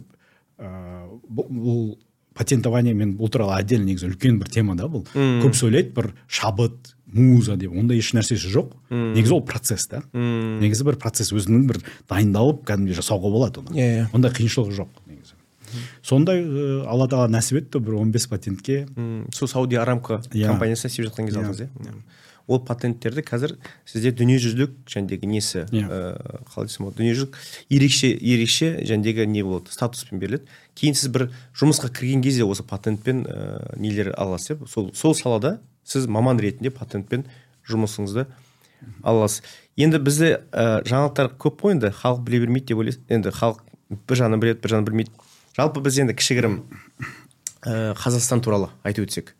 [0.57, 1.97] бұл
[2.37, 5.05] патентование мен бұл туралы отдельно негізі үлкен бір тема да бұл.
[5.15, 8.73] Көбісі ойлайды бір шабыт муза деп ондай еш нәрсесі жоқ.
[8.91, 9.13] Мм.
[9.15, 10.03] негізі ол процесс та.
[10.13, 13.73] Мм негізі бір процесс өзінің бір дайындалып кәдімгідей жасауға болады оны.
[13.73, 14.05] Иә иә.
[14.13, 15.33] Ондай қиыншылығы жоқ негізі.
[16.05, 18.77] Сондай ыыы алла тағала нәсіп етті бір 15 патентке.
[19.33, 20.47] Сол сауди арамко Иә.
[20.47, 21.95] компаниясына істеп жатқан кезде алдыңыз иә.
[22.47, 23.55] Ол патенттерді қазір
[23.85, 25.83] сізде дүниежүзілік жәндегі несі Иә.
[25.83, 27.37] ыыы қалай десем болады дүниежүзілік
[27.75, 30.47] ерекше ерекше жәндегі не болады статуспен беріледі.
[30.73, 31.27] Кейін сіз бір
[31.59, 34.67] жұмысқа кірген кезде осы патентпен ыыы нелер аласыз иә?
[34.67, 37.27] Сол сол салада сіз маман ретінде патентпен
[37.67, 38.27] жұмысыңызды
[39.03, 39.43] ала аласыз.
[39.77, 43.01] Енді бізде ә, жаңалықтар көп қой енді халық біле бермейді деп ойлайсыз.
[43.09, 43.59] Енді халық
[44.07, 45.11] бір жағынан біледі бір жағынан білмейді.
[45.57, 46.61] Жалпы біз енді кішігірім
[47.65, 49.35] ә, қазақстан туралы айтып өтсек.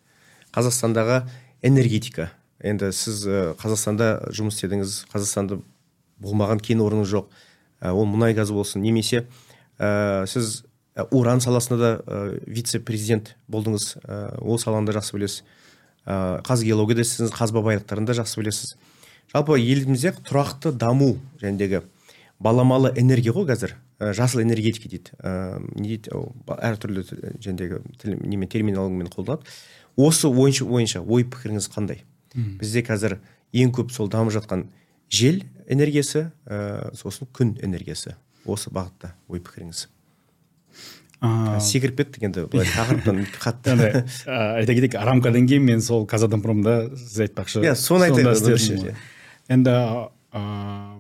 [0.53, 1.23] Қазақстандағы
[1.61, 2.31] энергетика
[2.63, 3.25] енді сіз
[3.59, 5.59] қазақстанда жұмыс істедіңіз қазақстанда
[6.23, 7.29] болмаған кен орны жоқ.
[7.81, 9.27] Ә, ол мұнай газ болсын немесе
[9.77, 10.63] ә, сіз
[11.11, 13.97] уран саласында да ә, вице президент болдыңыз.
[14.01, 15.43] Ә, ол саланы да жақсы білесіз.
[16.05, 18.73] Ә, қазгеологияда істедіңіз қазба байлықтарын да жақсы білесіз.
[19.33, 21.83] Жалпы елімізде тұрақты даму жөніндегі
[22.39, 23.75] баламалы энергия ғой қазір.
[23.99, 25.13] Ә, жасыл энергетика дейді.
[25.21, 26.17] Ә, не дейді?
[26.47, 27.05] Әртүрлі
[27.37, 29.45] жөніндегі тіл- немен терминологиямен қолданады.
[29.97, 32.03] Осы ойынша, ойынша ой пікіріңіз қандай?
[32.37, 33.17] Бізде қазір
[33.53, 34.67] ең көп сол дамып жатқан
[35.09, 38.15] жел энергиясы ә, сосын күн энергиясы.
[38.47, 39.87] Осы бағытта ой пікіріңіз.
[41.17, 43.73] Ыыы секіріп кеттік енді былай тақырыптан қатты.
[43.73, 43.89] Енді
[44.29, 47.63] ә, айта кетейік арамкадан кейін мен сол казатомпромда сіз айтпақшы.
[47.65, 48.95] Иә, соны айтайын
[49.49, 49.73] енді
[50.37, 50.97] ыыы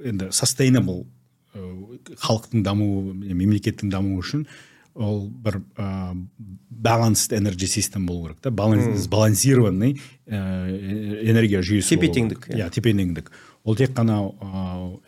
[0.00, 1.04] енді sustainable
[1.52, 4.46] ы, халықтың дамуы мемлекеттің дамуы үшін
[4.94, 6.26] ол бір ыыы
[6.70, 8.50] balanced energy system болу керек та.
[8.50, 11.96] Баланс- сбалансированный ыыы энергия жүйесі.
[11.96, 12.66] Тепе-теңдік, иә.
[12.66, 13.30] иә тепе теңдік
[13.64, 14.20] ол тек қана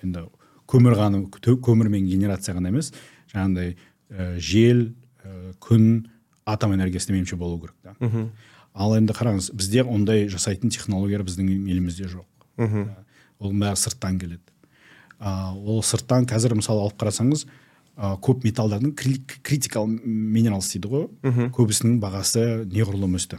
[0.02, 0.26] енді
[0.68, 2.92] көмір ғана тө- көмірмен генерация ғана емес
[3.32, 3.76] жаңағындай
[4.10, 4.92] ә, жел
[5.24, 6.06] ә, күн
[6.46, 7.96] атом энергиясы меніңше болу керек та.
[8.74, 12.24] Ал енді қараңыз бізде ондай жасайтын технологиялар біздің елімізде жоқ.
[12.56, 12.88] Мхм.
[13.40, 14.40] Ол бәрі сырттан келеді.
[15.20, 17.44] Ол сырттан қазір мысалы алып қарасаңыз
[17.96, 21.08] а, көп металдардың критикал минералс дейді ғой.
[21.56, 23.38] Көбісінің бағасы неғұрлым өсті.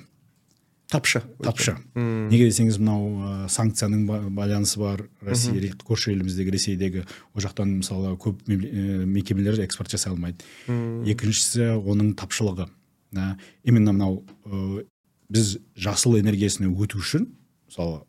[0.93, 1.23] Тапшы.
[1.41, 1.73] Тапшы.
[1.95, 5.07] Неге десеңіз мынау ә, санкцияның ба- байланысы бар.
[5.25, 10.43] Россия ре- көрші еліміздегі ресейдегі ол жақтан мысалы көп ә, мекемелер экспорт жасай алмайды.
[10.67, 12.67] Екіншісі оның тапшылығы
[13.15, 14.85] ә, именно мынау ә,
[15.33, 17.25] біз жасыл энергиясына өту үшін
[17.71, 18.03] мысалы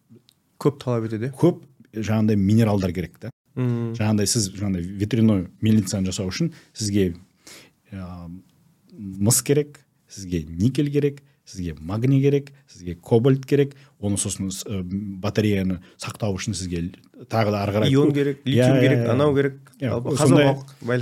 [0.61, 1.33] көп талап етеді?
[1.40, 1.62] көп
[1.94, 3.95] жаңағындай минералдар керек та Мм.
[3.95, 7.14] жаңағындай сіз жаңағындай ветряной мельницаны жасау үшін сізге
[7.93, 8.31] ә,
[8.90, 13.75] мыс керек сізге никель керек сізге магний керек сізге кобальт керек.
[14.01, 14.83] Оны сосын ә,
[15.23, 16.95] батареяны сақтау үшін сізге
[17.31, 19.61] тағы да ары қарай ион керек литиум иә, керек анау керек
[20.19, 20.57] сондай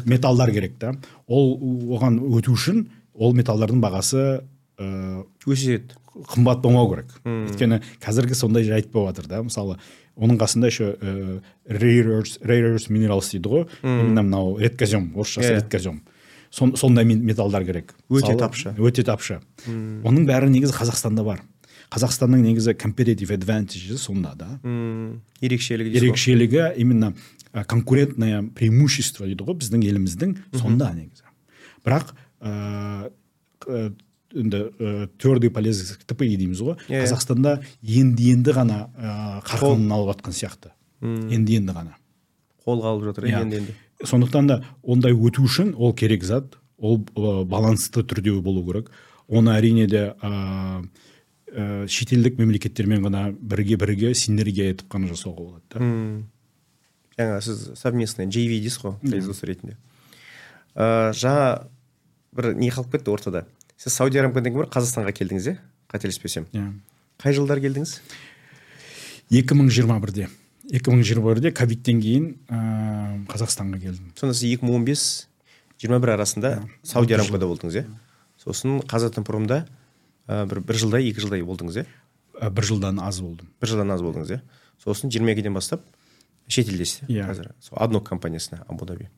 [0.05, 0.97] металдар керек та.
[1.27, 1.57] Ол
[1.97, 4.43] оған өту үшін ол металдардың бағасы
[4.79, 5.97] ә, өседі.
[6.13, 7.13] қымбат болмау керек.
[7.25, 9.43] Өйткені қазіргі сондай жайт болып жатыр да.
[9.43, 9.79] Мысалы
[10.17, 10.97] оның қасында еще
[11.67, 13.67] rare earth rare minerals дейді ғой.
[13.83, 15.57] Именно мынау редкозем орысшасы Иә.
[15.61, 16.03] редкозем
[16.51, 17.95] Сон- сондай металдар керек.
[18.11, 18.75] Өте тапшы.
[18.77, 19.41] өте тапшы.
[19.67, 21.41] Оның бәрі негізі қазақстанда бар.
[21.91, 24.59] Қазақстанның негізі competitive advantage сонда да.
[25.41, 27.15] Ерекшелігі ерекшелігі именно
[27.67, 31.25] конкурентное преимущество дейді ғой біздің еліміздің сонда негізі.
[31.85, 33.93] Бірақ ыыы
[34.35, 36.77] енді ә, твердый полез тпи дейміз ғой.
[36.89, 37.05] Иә, иә.
[37.07, 40.73] қазақстанда енді енді ғана ә, қарқынын алып жатқан сияқты.
[41.03, 41.97] Енді енді ғана.
[42.67, 43.43] Қолға алып жатыр Иә.
[43.43, 43.75] енді енді.
[44.05, 48.91] Сондықтан да ондай өту үшін ол керек зат ол ә, балансты түрде болу керек.
[49.29, 50.83] Оны әрине де ә,
[51.53, 55.81] ә, шетелдік мемлекеттермен ғана бірге бірге синергия етіп қана жасауға болады да.
[55.81, 56.29] Мм.
[57.19, 59.77] Жаңа сіз совместный jv дейсіз ғой производство ретінде.
[60.75, 61.49] Ыыы жаңа
[62.33, 63.45] бір не қалып кетті ортада?
[63.83, 65.57] Сіз сауди арамкадан кейін қазақстанға келдіңіз иә?
[65.91, 66.47] қателеспесем.
[66.55, 66.69] Иә.
[67.19, 67.97] Қай жылдары келдіңіз?
[69.33, 70.29] екі мың жиырма бірде.
[70.71, 74.13] екі мың жиырма бірде ковидтен кейін ә, қазақстанға келдім.
[74.15, 75.27] Сонда сіз екі мың он бес
[75.81, 77.85] жиырма бір арасында сауди болдыңыз иә?
[78.39, 79.65] Сосын қазатомпромда
[80.29, 81.87] ә, бір бір жылдай екі жылдай болдыңыз иә?
[82.39, 83.51] Ә, бір жылдан аз болдым.
[83.61, 84.41] Бір жылдан аз болдыңыз иә?
[84.85, 85.83] Сосын жиырма екіден бастап
[86.49, 87.27] шетелдесіз Иә.
[87.27, 87.53] қазір.
[87.61, 89.09] Сол аднок компаниясына абу даби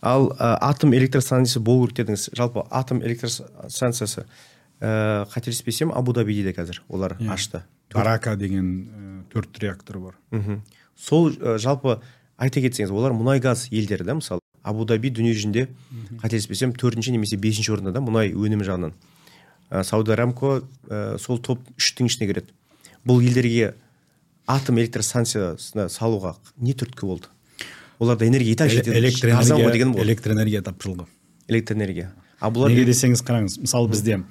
[0.00, 2.30] ал ә, атом электростанциясы болу керек дедіңіз.
[2.36, 4.26] Жалпы атом электростанциясы
[4.80, 7.32] ә, қателеспесем абу дабиде қазір олар Иә.
[7.34, 7.62] ашты.
[7.92, 10.14] Барака деген ә, төрт реактор бар.
[10.30, 10.62] Мхм
[10.96, 12.00] сол ә, жалпы
[12.38, 14.40] айта кетсеңіз олар мұнай газ елдері да мысалы.
[14.62, 15.68] Абу даби дүние жүзінде
[16.20, 18.92] қателеспесем төртінші немесе бесінші орында да мұнай өнімі жағынан.
[19.70, 22.52] Ә, сауд арамко ә, сол топ үштің ішіне кіреді.
[23.06, 23.74] Бұл елдерге
[24.46, 27.28] атом электростанциясына салуға не түрткі болды?
[28.00, 31.06] Оларда энергия и так жетеді электр арзан ғой энергия деген ғой электр энергия тапшылығы
[31.50, 32.12] электр энергия.
[32.40, 34.22] А бұлар неге десеңіз қараңыз мысалы бізде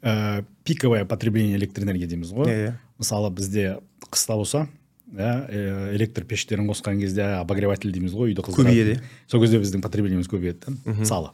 [0.00, 2.48] ә, пиковое потребление электр энергия дейміз ғой.
[2.48, 2.74] Иә, иә.
[2.98, 4.68] мысалы бізде қыста болса
[5.12, 8.72] иә ә, электр пештерін қосқан кезде обогреватель дейміз ғой үйді қыздыратын.
[8.72, 9.02] Көбейеді.
[9.26, 11.32] сол кезде біздің потреблениеміз көбейеді да мысалы.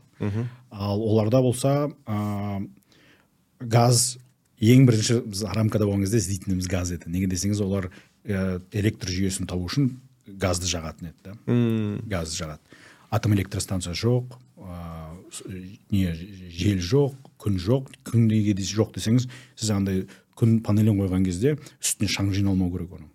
[0.71, 2.67] Ал оларда болса ә,
[3.61, 4.17] газ
[4.59, 7.11] ең бірінші біз рамкада болған кезде іздейтініміз газ еді.
[7.11, 7.91] Неге десеңіз олар
[8.25, 9.93] ә, электр жүйесін табу үшін
[10.27, 11.35] газды жағатын еді да.
[11.47, 12.61] Мм, газ жағады.
[13.11, 15.45] Атом электростанция жоқ ә, с-
[15.91, 16.07] не
[16.51, 20.07] жел жоқ күн жоқ күн неге жоқ десеңіз сіз андай
[20.37, 23.11] күн панелін қойған кезде үстіне шаң жиналмау керек оның.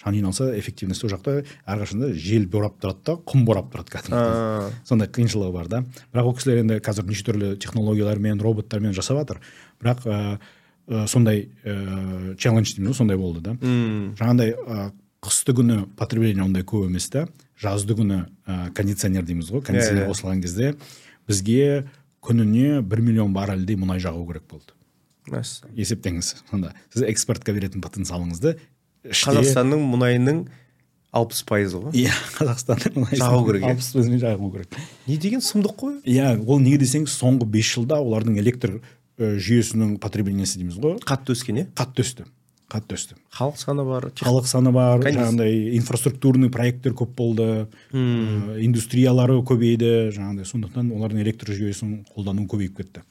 [0.00, 4.34] Шаң жиналса эффективность ол жақта әрқашанда жел борап тұрады да құм борап тұрады кәдімгідей.
[4.34, 5.82] А, сондай қиыншылығы бар да.
[6.12, 9.40] Бірақ ол кісілер енді қазір неше түрлі технологиялармен роботтармен жасап жатыр.
[9.80, 13.54] Бірақ ә, сондай ә, челлендж дейміз ғой сондай болды да.
[13.60, 14.92] Мм, жаңағыдай
[15.24, 17.26] қысты күні потребление ондай көп емес та
[17.60, 19.62] жазды күні ә, кондиционер дейміз ғой.
[19.64, 20.10] Кондиционер Иә, иә.
[20.12, 20.74] қосылған кезде
[21.28, 21.84] бізге
[22.24, 24.74] күніне бір миллион баррельдей мұнай жағу керек болды.
[25.30, 25.72] Мәссаған.
[25.78, 26.74] есептеңіз сонда.
[26.92, 28.58] Сіз экспортқа беретін потенциалыңызды
[29.08, 30.42] іште- қазақстанның мұнайының
[31.14, 31.92] алпыс пайызы ғой.
[31.96, 33.70] Иә қазақстанның мұнай Жағу керек, иә?
[33.72, 34.76] алпыс пайызын жағу керек.
[35.06, 35.94] Не деген сұмдық қой?
[36.04, 38.80] Иә ол неге десеңіз соңғы бес жылда олардың электр
[39.18, 40.98] жүйесінің потреблениесі дейміз ғой.
[41.06, 41.66] Қатты өскен иә?
[41.78, 42.24] Қатты өсті.
[42.72, 45.26] Қатты өсті халық саны бар халық саны бар Конечно.
[45.30, 47.66] жаңағыдай инфраструктурный проекттер көп болды.
[47.92, 50.10] Ә, индустриялары көбейді.
[50.16, 53.02] Жаңағыдай сондықтан олардың электр жүйесін қолдану көбейіп кетті.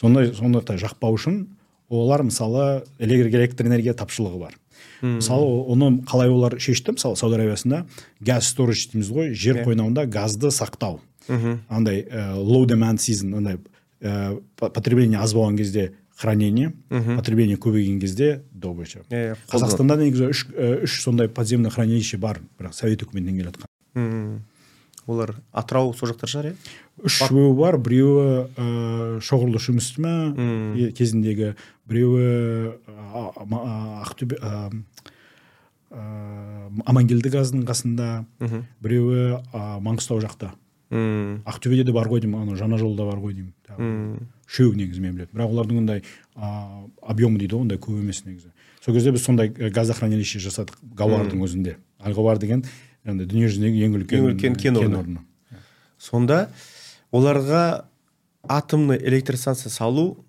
[0.00, 1.42] Сондай сондықтан жақпау үшін
[1.88, 4.56] олар мысалы электр энергия тапшылығы бар.
[5.02, 6.92] Мысалы оны қалай олар шешті?
[6.96, 7.84] Мысалы сауд аравиясында
[8.20, 11.00] газ сторож дейміз ғой жер қойнауында газды сақтау.
[11.68, 13.58] Андай ә, low demand season андай
[14.00, 20.30] ә, по- потребление аз болған кезде хранение потребление көбейген кезде добыча Иә, иә, қазақстанда негізі
[20.32, 24.40] үш, ә, үш сондай подземный хранилище бар бірақ совет үкіметінен келе жатқан.
[25.06, 26.54] Олар атырау сол жақтар шығар иә?
[27.04, 27.76] Үшеуі бар.
[27.78, 29.60] біреуі ә, шоғырлы
[30.02, 30.34] ма
[30.76, 31.54] е- кезіндегі
[31.86, 32.72] біреуі
[34.02, 34.40] ақтөбе
[36.86, 38.24] амангелді газдың қасында
[38.82, 40.52] біреуі маңғыстау жақта.
[40.90, 43.52] Мм, ақтөбеде де бар ғой деймін ана жаңа жолда бар ғой деймін
[44.46, 46.02] үшеуі негізі мен білемін бірақ олардың ондай
[46.34, 48.52] а, объемы дейді ғой ондай көп емес негізі.
[48.84, 51.76] Сол кезде біз сондай э, газохранилище жасадық гауардың өзінде.
[51.98, 52.62] Ал гауар деген
[53.06, 55.24] жаңағыдай дүние жүзіндегі ең үлкен Ең үлкен кен орны.
[55.98, 56.50] сонда
[57.10, 57.86] оларға
[58.46, 60.24] атомный электростанция салу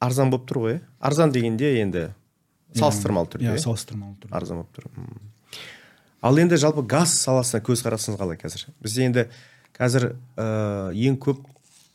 [0.00, 2.08] арзан болып тұр ғой иә арзан дегенде енді
[2.74, 3.46] салыстырмалы түрде.
[3.48, 3.62] Иә иә?
[3.64, 4.34] салыстырмалы түрде.
[4.36, 4.90] Арзан болып тұр.
[6.20, 8.66] Ал енді жалпы газ саласына көзқарасыңыз қалай қазір?
[8.82, 9.28] Бізде енді
[9.76, 11.44] қазір ә, ең көп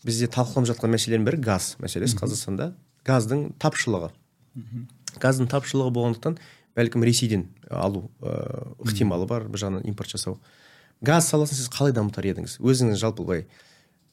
[0.05, 2.71] бізде талқыланып жатқан мәселенің бірі газ мәселесі қазақстанда.
[3.05, 4.11] Газдың тапшылығы.
[5.21, 6.37] Газдың тапшылығы болғандықтан
[6.77, 8.35] бәлкім ресейден алу ә,
[8.85, 10.37] ықтималы бар бір жағынан импорт жасау.
[11.01, 12.59] Газ саласын сіз қалай дамытар едіңіз?
[12.61, 13.45] Өзіңіз жалпы былай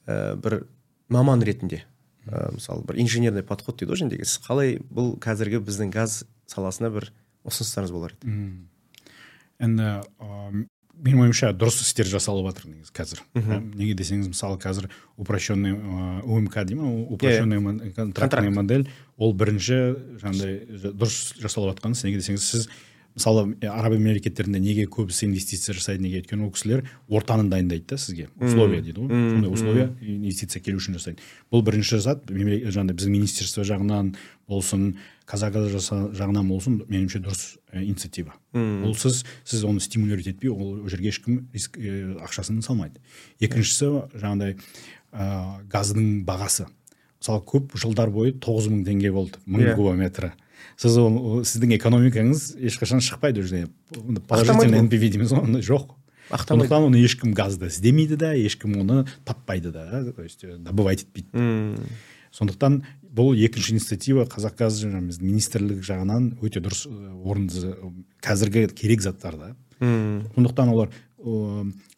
[0.06, 0.64] ә, бір
[1.12, 1.84] маман ретінде
[2.26, 6.90] ә, мысалы бір инженерный подход дейді ғой жәндегі сіз қалай бұл қазіргі біздің газ саласына
[6.94, 7.10] бір
[7.44, 8.34] ұсыныстарыңыз болар еді?
[9.60, 9.92] Енді
[11.04, 13.20] менің ойымша дұрыс істер жасалып жатыр негізі қазір.
[13.78, 18.12] Неге десеңіз мысалы қазір упрощенный ә, умк дей ма упрощенный мон- контрактный
[18.50, 18.54] Контракт.
[18.56, 18.88] модель.
[19.16, 19.78] Ол бірінші
[20.22, 22.68] жаңағыдай дұрыс жасалып жатқан неге десеңіз сіз
[23.18, 26.20] мысалы араб мемлекеттерінде неге көбісі инвестиция жасайды неге?
[26.22, 28.28] Өйткені ол кісілер ортаны дайындайды да сізге.
[28.38, 29.08] Условия дейді ғой.
[29.08, 31.18] Сондай условия инвестиция келу үшін жасайды.
[31.50, 32.26] Бұл бірінші зат.
[32.30, 34.14] Жаңағыдай біздің министерство жағынан
[34.48, 34.96] болсын
[35.28, 38.32] казагаз жаса- жағынан болсын меніңше дұрыс инициатива.
[38.56, 43.00] Ол сіз сіз оны стимулировать етпей ол жерге ешкім риск ә, ақшасын салмайды.
[43.44, 44.56] Екіншісі жаңағыдай
[45.12, 46.66] ә, газдың бағасы.
[47.20, 49.74] Мысалы көп жылдар бойы тоғыз мың теңге болды мың Иә.
[49.76, 50.32] кубометрі.
[50.78, 53.68] Сіз ол сіздің экономикаңыз ешқашан шықпайды уже.
[54.28, 55.90] Положительный нпв дейміз ғой ондай жоқ.
[56.30, 61.28] Сондықтан оны ешкім газды іздемейді да ешкім оны таппайды да то есть добывать етпейді.
[62.34, 62.82] Сондықтан
[63.14, 66.86] бұл екінші инициатива қазақгаз біздің министрлік жағынан өте дұрыс
[67.24, 67.74] орынды
[68.24, 70.92] қазіргі керек заттар да сондықтан олар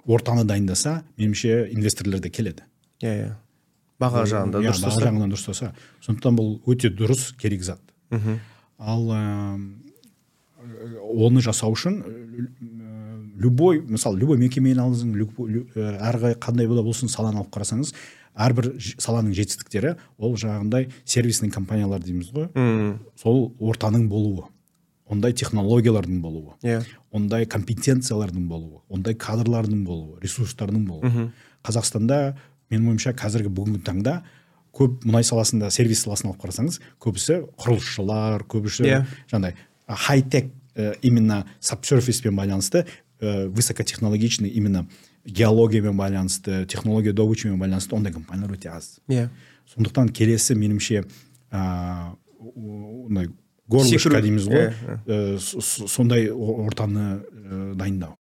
[0.07, 2.65] ортаны дайындаса меніңше инвесторлар да келеді.
[3.03, 3.35] Иә иә.
[4.01, 7.83] Баға жағынан дұрыс баға жағынан дұрыстаса сондықтан бұл өте дұрыс керек зат.
[8.79, 9.11] Ал
[11.11, 12.01] оны жасау үшін
[13.41, 15.75] любой мысалы любой мекемені алыңыз
[16.11, 17.95] әрі қандай да болсын саланы алып қарасаңыз
[18.37, 22.49] әрбір саланың жетістіктері ол жаңағындай сервисный компаниялар дейміз ғой
[23.21, 24.47] сол ортаның болуы
[25.11, 26.85] ондай технологиялардың болуы иә yeah.
[27.13, 31.31] ондай компетенциялардың болуы ондай кадрлардың болуы ресурстардың болуы
[31.67, 32.21] қазақстанда
[32.71, 34.21] менің ойымша қазіргі бүгінгі таңда
[34.77, 39.03] көп мұнай саласында сервис саласын алып қарасаңыз көбісі құрылысшылар көбісі yeah.
[39.03, 39.23] Иә.
[39.33, 39.57] жаңағыдай
[40.07, 42.87] хай тек э, именно сабсерфиспен байланысты
[43.21, 44.87] ә, высокотехнологичный именно
[45.25, 49.29] геологиямен байланысты технология добычамен байланысты ондай компаниялар өте аз иә yeah.
[49.75, 51.05] сондықтан келесі меніңше
[51.51, 53.33] ондай ә,
[53.69, 54.73] горлышко дейміз ғой
[55.07, 58.17] ә, сондай ортаны ә, дайындау.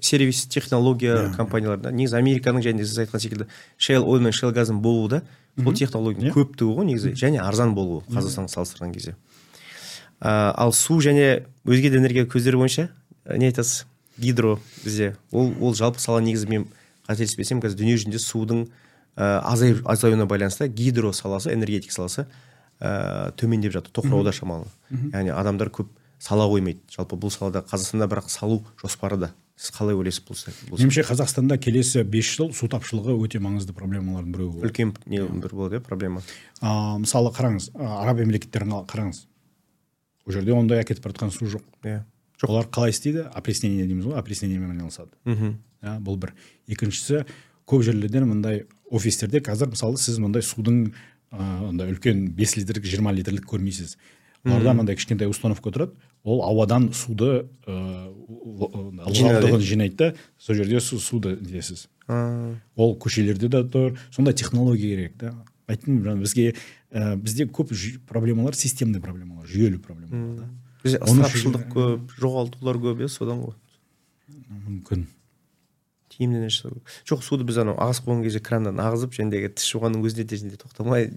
[0.00, 1.36] Сервис технология yeah.
[1.36, 3.46] компанияларда негізі американың және сіз айтқан секілді
[3.78, 5.22] шел ойл мен шел газдың болуы да
[5.56, 6.36] бұл технологияның yeah.
[6.36, 9.14] көптігі ғой негізі және арзан болуы қазақстанға салыстырған кезде.
[10.20, 12.90] Ә, ал су және өзге де энергия көздері бойынша
[13.38, 13.86] не айтасыз?
[14.18, 15.16] Гидро бізде.
[15.32, 16.66] Ол ол жалпы сала негізі мен
[17.08, 18.66] қателеспесем қазір дүние жүзінде судың
[19.16, 22.26] ә, азаюына байланысты гидро саласы энергетика саласы
[22.80, 23.92] ә, төмендеп жатыр.
[23.92, 24.66] Тоқырауда шамалы.
[24.90, 26.80] Яғни адамдар көп сала қоймайды.
[26.90, 29.34] Жалпы бұл салада қазақстанда бірақ салу жоспары да.
[29.54, 34.64] Сіз қалай ойлайсыз бұл меніңше қазақстанда келесі бес жыл су тапшылығы өте маңызды проблемалардың біреуі
[34.66, 36.24] үлкен не бір болады иә проблема?
[36.58, 39.20] А, мысалы қараңыз араб мемлекеттерін қараңыз.
[40.26, 41.62] Ол жерде ондай әкетіп бара жатқан су жоқ.
[41.86, 42.02] Иә.
[42.44, 43.26] Жоқ олар қалай істейді?
[43.34, 45.12] Опреснение дейміз ғой опреснениемен айналысады.
[45.24, 45.56] Мхм.
[45.82, 46.34] Иә бұл бір.
[46.68, 47.24] Екіншісі
[47.66, 50.92] көп жерлерде мындай офистерде қазір мысалы сіз мындай судың
[51.32, 53.96] андай үлкен бес литрлік жиырма литрлік көрмейсіз.
[54.44, 55.96] Оларда мындай кішкентай установка тұрады.
[56.24, 59.96] Ол ауадан суды ылғалдығын жинайды.
[59.96, 65.34] да сол жерде су, суды нетесіз ол көшелерде де тұр сондай технология керек да
[65.68, 66.54] айттым бізге
[66.92, 67.72] ә, бізде көп
[68.08, 70.48] проблемалар системный проблемалар жүйелі проблемалар да.
[70.84, 73.56] Бізде ысырапшылдық көп жоғалтулар көп иә содан ғой.
[74.68, 75.06] Мүмкін.
[76.14, 76.70] Тиімді нәрсе
[77.08, 81.10] жоқ суды біз анау ағызып қойған кезде краннан ағызып және тіс жуғанның өзінде де тоқтамай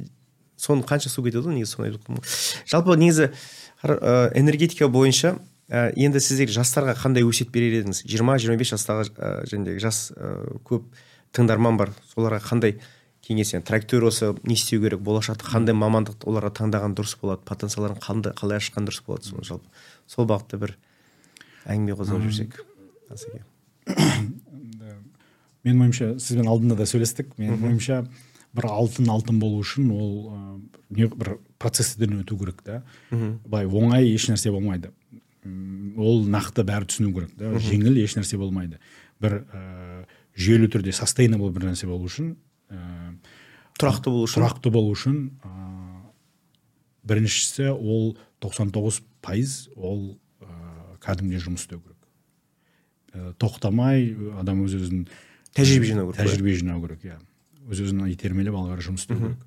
[0.58, 2.26] соны қанша су кетеді ғой негізі соны айтып
[2.66, 3.30] жалпы негізі
[3.84, 5.36] энергетика бойынша
[5.70, 8.04] ә, енді сіздер жастарға қандай өсиет берер едіңіз?
[8.08, 10.88] жиырма жиырма бес жастағы ә, жас ә, көп
[11.36, 11.92] тыңдарман бар.
[12.14, 12.78] Соларға қандай
[13.28, 18.00] кеңес енді трактор осы не істеу керек болашақта қандай мамандықты оларға таңдаған дұрыс болады потенциалдарын
[18.04, 19.68] қандай қалай ашқан дұрыс болады соны жалпы.
[20.08, 20.78] Сол бағытта бір
[21.68, 22.62] әңгіме қозғап жүрсек
[25.68, 27.34] менің ойымша сізбен алдында да сөйлестік.
[27.40, 28.02] Менің ойымша
[28.58, 32.82] бір алтын алтын болу үшін ол не бір процесстен өту керек та.
[33.12, 34.92] Былай оңай ешнәрсе болмайды.
[35.98, 38.80] Ол нақты бәрі түсіну керек да жеңіл ешнәрсе болмайды.
[39.22, 40.06] Бір ә,
[40.38, 42.36] жүйелі түрде sustainable бір нәрсе болу үшін
[42.70, 43.07] ә,
[43.82, 44.42] тұрақты болу үшін?
[44.42, 45.52] Тұрақты болу үшін ә,
[47.08, 51.98] біріншісі ол 99 пайыз ол ә, кәдімгідей жұмыс істеу керек.
[53.14, 54.12] Ә, тоқтамай
[54.42, 55.06] адам өз өзін
[55.58, 57.20] тәжірибе жинау керек тәжірибе жинау керек иә.
[57.68, 59.40] Өз өзін итермелеп ары қарай жұмыс істеу керек.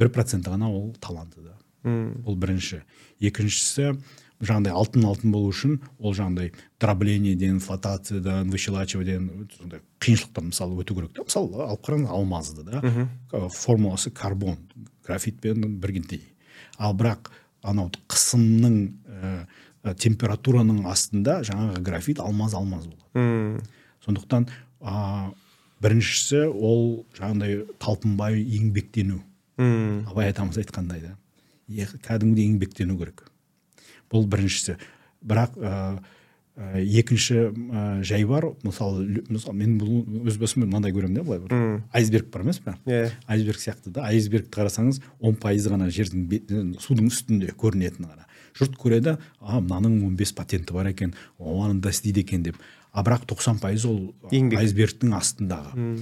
[0.00, 1.56] Бір проценті ғана ол таланты да.
[1.86, 2.82] Бұл бірінші.
[3.22, 3.94] Екіншісі
[4.40, 11.14] жаңағыдай алтын алтын болу үшін ол жаңағыдай дроблениеден флотациядан выщелачиваниеден сондай қиыншылықтан мысалы өту керек
[11.16, 12.82] та мысалы алып қараңыз алмазды да
[13.48, 14.58] формуласы карбон
[15.06, 16.22] графитпен біргедей
[16.78, 17.30] ал бірақ
[17.66, 23.62] анау қысымның ә, температураның астында жаңағы графит алмаз алмаз болады.
[24.04, 24.48] Сондықтан
[24.80, 25.32] ә,
[25.82, 29.22] біріншісі ол жаңағыдай талпынбай еңбектену.
[30.10, 31.16] Абай атамыз айтқандай да.
[32.06, 33.24] Кәдімгідей еңбектену керек.
[34.12, 34.76] Бұл біріншісі.
[35.26, 35.98] Бірақ ә,
[36.56, 38.48] екінші ә, жай бар.
[38.64, 41.82] Мысалы мысалы мен бұл өз басым мынандай көремін да былай бір.
[41.92, 43.10] Айсберг бар емес па иә.
[43.26, 44.06] Айсберг сияқты да.
[44.08, 48.24] Айсбергті қарасаңыз он пайызы ғана жердің судың үстінде көрінетіні ғана.
[48.56, 52.56] Жұрт көреді а мынаның он бес патенті бар екен да істейді екен деп.
[52.92, 54.62] А бірақ тоқсан пайыз ол еңбек.
[54.62, 55.98] Айсбергтің астындағы.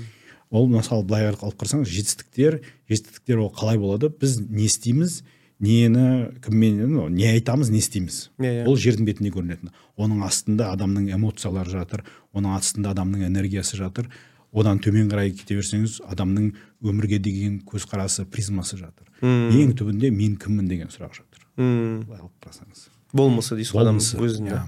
[0.55, 4.07] Ол мысалы былай алып қарасаңыз жетістіктер жетістіктер ол қалай болады?
[4.07, 5.25] Біз не істейміз?
[5.61, 8.31] Нені кіммен не айтамыз не істейміз.
[8.39, 9.71] Yeah, ол жердің бетінде көрінетін.
[9.97, 14.09] Оның астында адамның эмоциялары жатыр оның астында адамның энергиясы жатыр.
[14.55, 16.53] Одан төмен қарай кете берсеңіз адамның
[16.85, 19.09] өмірге деген көзқарасы призмасы жатыр.
[19.23, 19.51] Мм.
[19.51, 20.69] ең түбінде мен кіммін?
[20.69, 21.47] деген сұрақ жатыр.
[21.57, 22.05] Мм.
[22.07, 22.89] Былай алып қарасаңыз.
[23.15, 24.63] Болмысы дейсіз ғой адамның өзінде иә.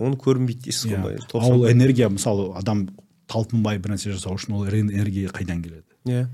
[0.00, 1.20] Оны көрінбейді дейсіз ғой Иә.
[1.20, 2.88] ал тоқсан энергия мысалы адам
[3.28, 5.84] талпынбай бір нәрсе жасау үшін ол энергия қайдан келеді?
[6.08, 6.26] Иә.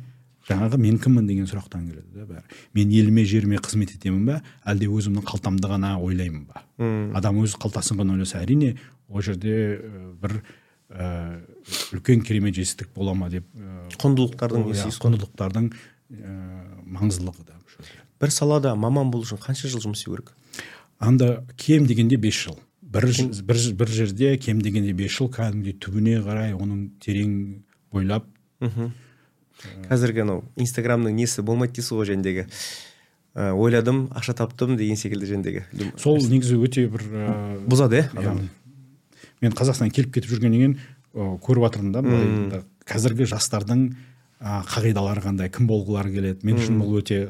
[0.47, 2.45] Жаңағы мен кіммін деген сұрақтан келеді да бәрі.
[2.77, 4.39] Мен еліме жеріме қызмет етемін ба?
[4.67, 6.63] Әлде өзімнің қалтамды ғана ойлаймын ба?
[6.79, 7.17] Мм.
[7.19, 8.77] адам өз қалтасын ғана ойласа әрине
[9.09, 10.39] ол жерде ә, бір
[10.91, 11.41] ә,
[11.97, 16.39] үлкен керемет жетістік бола ма деп ә, құндылықтардың ғой құндылықтардың ә,
[16.85, 17.57] маңыздылығы да
[18.21, 20.33] бір салада маман болу үшін қанша жыл жұмыс істеу керек?
[20.99, 22.59] Анда кем дегенде бес жыл.
[22.81, 23.09] Бір,
[23.43, 27.35] бір, бір жерде кем дегенде бес жыл кәдімгідей түбіне қарай оның терең
[27.93, 28.25] бойлап
[28.61, 28.93] мхм.
[29.89, 35.65] Қазіргі анау инстаграмның несі болмайды дейсіз ғой жәндегі ә, ойладым ақша таптым деген секілді жәндегі
[36.01, 37.37] сол негізі өте бір ә,
[37.69, 38.11] бұзады иә?
[38.11, 38.21] Иә.
[38.21, 38.51] адамды
[39.41, 43.89] мен қазақстаннан келіп кетіп жүргеннен кейін көріп жатырмын да былай қазіргі жастардың
[44.41, 46.47] ә, қағидалары қандай кім болғылары келеді.
[46.47, 47.21] Мен үшін бұл өте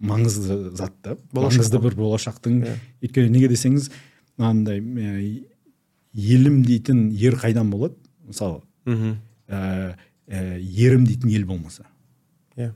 [0.00, 1.16] маңызды зат та.
[1.36, 2.60] Маңызды бір болашақтың.
[3.02, 3.90] Өйткені неге десеңіз
[4.40, 4.80] мынандай
[6.12, 7.96] елім дейтін ер қайдан болады?
[8.28, 9.16] Мысалы мхм
[9.48, 9.94] ә,
[10.30, 11.84] ә, ерім дейтін ел болмаса.
[12.56, 12.70] Иә.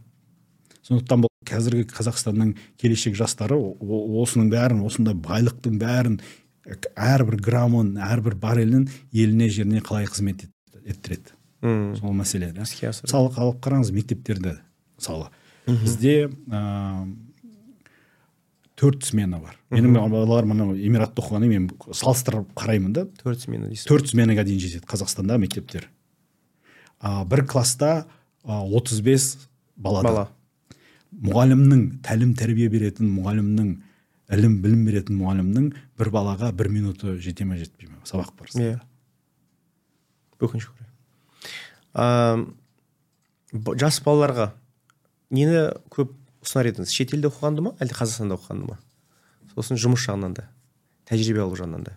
[0.84, 6.18] Сондықтан бұл қазіргі қазақстанның келешек жастары осының бәрін осындай байлықтың бәрін
[6.96, 11.32] әрбір граммын әрбір баррелін еліне жеріне қалай қызмет ет- еттіреді.
[11.62, 11.94] Мм.
[11.96, 12.62] Сол мәселе да.
[12.64, 13.08] Іске асыру.
[13.08, 14.58] Мысалы алып қараңыз мектептерді
[14.98, 15.30] мысалы
[15.66, 17.14] бізде ә,
[18.76, 19.56] төрт смена бар.
[19.72, 23.06] Менің балаларым анау эмиратта оқығаннан мен салыстырып қараймын да.
[23.22, 25.88] Төрт смена дейсіз төрт сменаға дейін жетеді қазақстанда мектептер.
[27.04, 28.06] А, бір класста
[28.44, 30.08] отыз бес балада.
[30.08, 30.28] Бала.
[31.14, 33.68] Мұғалімнің тәлім тәрбие беретін мұғалімнің
[34.34, 35.68] ілім білім беретін мұғалімнің
[36.00, 38.00] бір балаға бір минуты жете ме жетпей ме?
[38.08, 38.64] Сабақ барысында.
[38.72, 38.80] Иә.
[40.42, 40.72] Өкінішке
[41.94, 42.46] орай.
[43.78, 44.50] Жас балаларға
[45.30, 46.90] нені көп ұсынар едіңіз?
[46.90, 48.80] Шетелде оқығанды ма әлде қазақстанда оқығанды ма?
[49.54, 50.48] Сосын жұмыс жағынан да
[51.08, 51.94] тәжірибе алу жағынан да.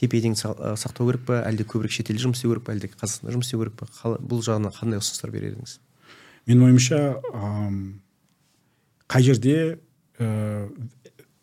[0.00, 1.42] Тепе тең ә, сақтау керек па?
[1.48, 2.74] Әлде көбірек шетелде жұмыс істеу керек па?
[2.76, 3.86] Әлде қазақстанда жұмыс істеу керек па?
[4.18, 5.78] Бұл жағынан қандай ұсыныстар берер едіңіз?
[6.48, 7.00] Менің ойымша
[9.12, 9.56] қай жерде
[10.18, 10.68] ә,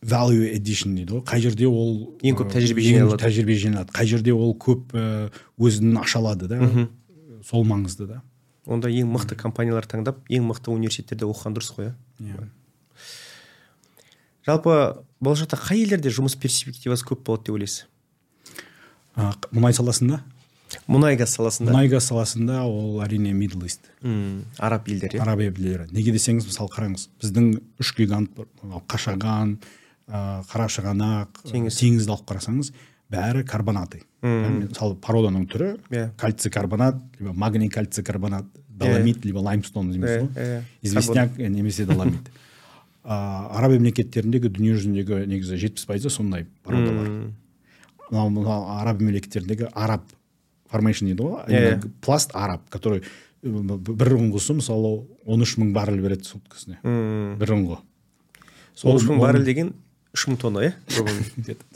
[0.02, 1.24] value addition дейді ғой.
[1.28, 3.24] Қай жерде ол Ең көп ә, тәжірибе ең жинай алады.
[3.26, 3.94] тәжірибе жинады.
[3.96, 4.96] Қай жерде ол көп
[5.60, 6.88] өзін аша алады да
[7.46, 8.22] сол маңызды да.
[8.70, 11.92] Онда ең мықты компаниялар таңдап ең мықты университеттерде оқыған дұрыс қой
[12.22, 12.50] иә.
[14.48, 14.76] Жалпы
[15.20, 17.88] болашақта қай елдерде жұмыс перспективасы көп болады деп ойлайсыз?
[19.56, 20.22] Мұнай саласында?
[20.86, 21.72] Мұнай газ саласында.
[21.74, 23.88] Мұнай газ саласында ол әрине middle east.
[24.06, 25.18] М, араб елдері.
[25.18, 25.88] Иә араб елдері.
[25.96, 27.48] Неге десеңіз мысалы қараңыз біздің
[27.82, 28.38] үш гигант
[28.92, 29.56] қашаған
[30.10, 31.80] ә, қарашығанақ Теңіз.
[31.82, 32.70] теңізді алып қарасаңыз
[33.10, 34.04] бәрі карбонаты.
[34.22, 36.10] Мысалы породаның түрі Иә.
[36.18, 42.30] кальций карбонат либо магний кальций карбонат доломит либо лаймстон дейміз ғой известняк немесе доломит
[43.04, 47.32] а, араб мемлекеттеріндегі дүние жүзіндегі негізі жетпіс пайызы сондай породалар
[48.12, 50.06] мынау мынау араб мемлекеттеріндегі араб
[50.72, 54.96] формейшн дейді ғой именно пласт араб который э, бір ұңғысы мысалы
[55.26, 57.38] он үш мың баррель береді суткасіне м.
[57.40, 57.78] бір ұңғы.
[58.76, 59.74] Сол үш мың баррель деген
[60.16, 60.74] үш мың тонна иә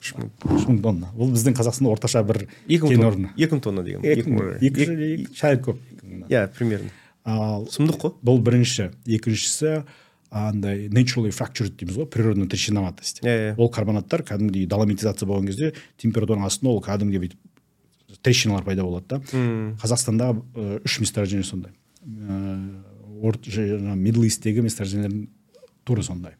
[0.02, 0.82] үш мың.
[0.82, 1.12] Тонна.
[1.18, 3.08] Ол біздің қазақстанда орташа бір екі кен тонна.
[3.12, 3.30] орны.
[3.38, 4.02] Екі мың тонна деген.
[4.04, 5.78] Екі шай көп.
[6.30, 6.90] Иә примерно.
[7.24, 8.14] Ал сұмдық қой.
[8.26, 8.90] бұл бірінші.
[9.08, 9.84] Екіншісі
[10.34, 13.56] андай naturally fractured дейміз ғой природно трещиноватость Иә, иә.
[13.58, 19.22] ол карбонаттар кәдімгідей доломитизация болған кезде температураның астында ол кәдімгідей бүйтіп трещиналар пайда болады да.
[19.84, 21.72] Қазақстанда э, үш месторождение сондай.
[23.24, 25.28] Жаңағы middle easттегі месторождениелер
[25.88, 26.36] тура сондай.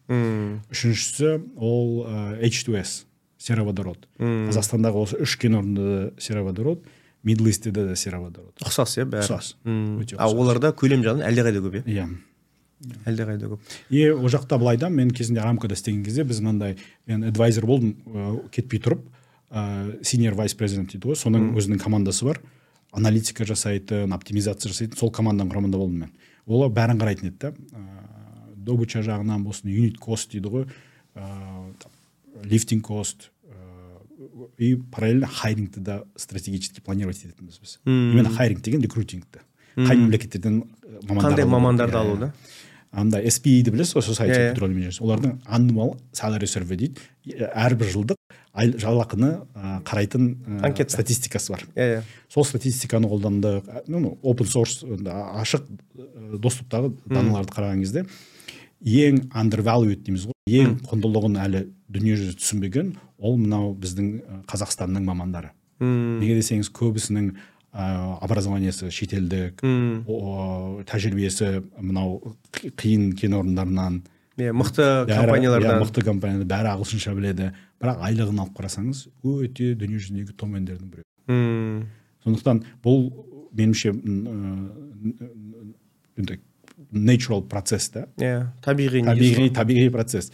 [0.72, 3.04] Үшіншісі ол э, H2S
[3.44, 4.08] сероводород.
[4.20, 6.84] Қазақстандағы осы үш кен орнында да сероводород
[7.24, 8.56] middle eastте де сероводород.
[8.64, 9.26] Ұқсас иә бәрі.
[9.26, 9.54] Ұқсас.
[9.64, 11.84] Өте а оларда көлем жағынан әлдеқайда көп иә?
[11.88, 12.08] Иә.
[13.06, 16.78] Әлдеқайда көп и ол жақта былай да мен кезінде арамкада істеген кезде біз мынандай
[17.08, 19.06] мен адвайзер болдым ә, кетпей тұрып
[19.52, 22.42] ә, senior vice president дейді ғой соның өзінің командасы бар
[22.92, 26.12] аналитика жасайтын оптимизация жасайтын сол команданың құрамында болдым мен.
[26.46, 27.84] Олар бәрін қарайтын еді да ә,
[28.56, 30.68] добыча жағынан болсын юнит кост дейді ғой
[32.44, 33.30] лифтинг кост
[34.58, 37.80] и параллельно хайрингті да стратегически планировать ететінбіз біз.
[37.86, 39.40] Именно хайринг деген рекрутингті.
[39.76, 40.64] Қай мемлекеттерден
[41.10, 42.20] қандай мамандарды Иә, алу иә.
[42.20, 42.34] да?
[42.94, 47.02] Андай SPE ді білесіз ғой society of petroleum engineers олардың annual salary survey дейді.
[47.56, 48.20] Әрбір жылдық
[48.54, 49.32] ай- жалақыны
[49.88, 50.28] қарайтын
[50.64, 50.94] Анкета.
[50.94, 51.64] статистикасы бар.
[51.76, 52.02] Иә иә.
[52.30, 55.66] Сол статистиканы қолдандық ну open source ашық
[55.98, 58.06] ә, доступтағы даналарды қараған кезде
[58.84, 65.52] ең undervalued дейміз ғой ең құндылығын әлі дүниежүзі түсінбеген ол мынау біздің ә, қазақстанның мамандары.
[65.84, 67.32] Неге десеңіз көбісінің
[67.74, 74.02] ә, образованиесі шетелдік мм о, тәжірибесі мынау қи- қиын кен орындарынан.
[74.38, 75.82] Иә мықты бәрі- иә, компаниялардан.
[75.84, 77.52] мықты компанияда бәрі ағылшынша біледі.
[77.82, 81.86] Бірақ айлығын алып қарасаңыз өте дүниежүзіндегі томендердің біреуі мм
[82.26, 83.12] сондықтан бұл
[83.54, 83.92] меніңше
[86.18, 86.40] енді
[86.94, 88.08] natural процесс та.
[88.18, 90.32] Иә табиғи табиғи табиғи процесс.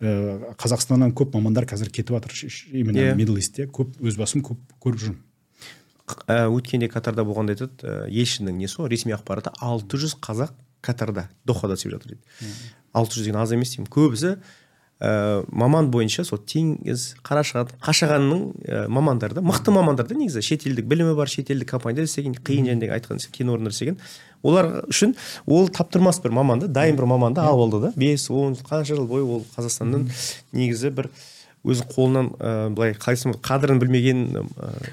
[0.00, 2.32] Ә, қазақстаннан көп мамандар қазір кетіп жатыр
[2.72, 3.66] именно middle eastте.
[3.66, 5.22] Көп өз басым көп көріп жүрмін.
[6.06, 11.74] Өткенде катарда болғанда айтады ә, елшінің несі ғой ресми ақпараты алты жүз қазақ катарда дохада
[11.74, 12.22] істеп жатыр дейді.
[12.94, 13.90] Алты жүз деген аз емес деймін.
[13.90, 14.36] Көбісі
[15.00, 20.44] ә, маман бойынша сол теңіз қарашаған қашағанның ә, мамандары да мықты мамандар да негізі.
[20.46, 23.98] Шетелдік білімі бар шетелдік компанияда істеген қиын және айтқан кен орнында істеген.
[24.46, 27.92] Олар үшін ол таптырмас бір маман да дайын бір маманды алып алды да.
[27.96, 30.06] Бес он қанша жыл бойы ол қазақстаннан
[30.52, 31.10] негізі бір
[31.66, 34.44] өз қолынан ә, былай қалай айтсам болады, қадірін білмеген ә,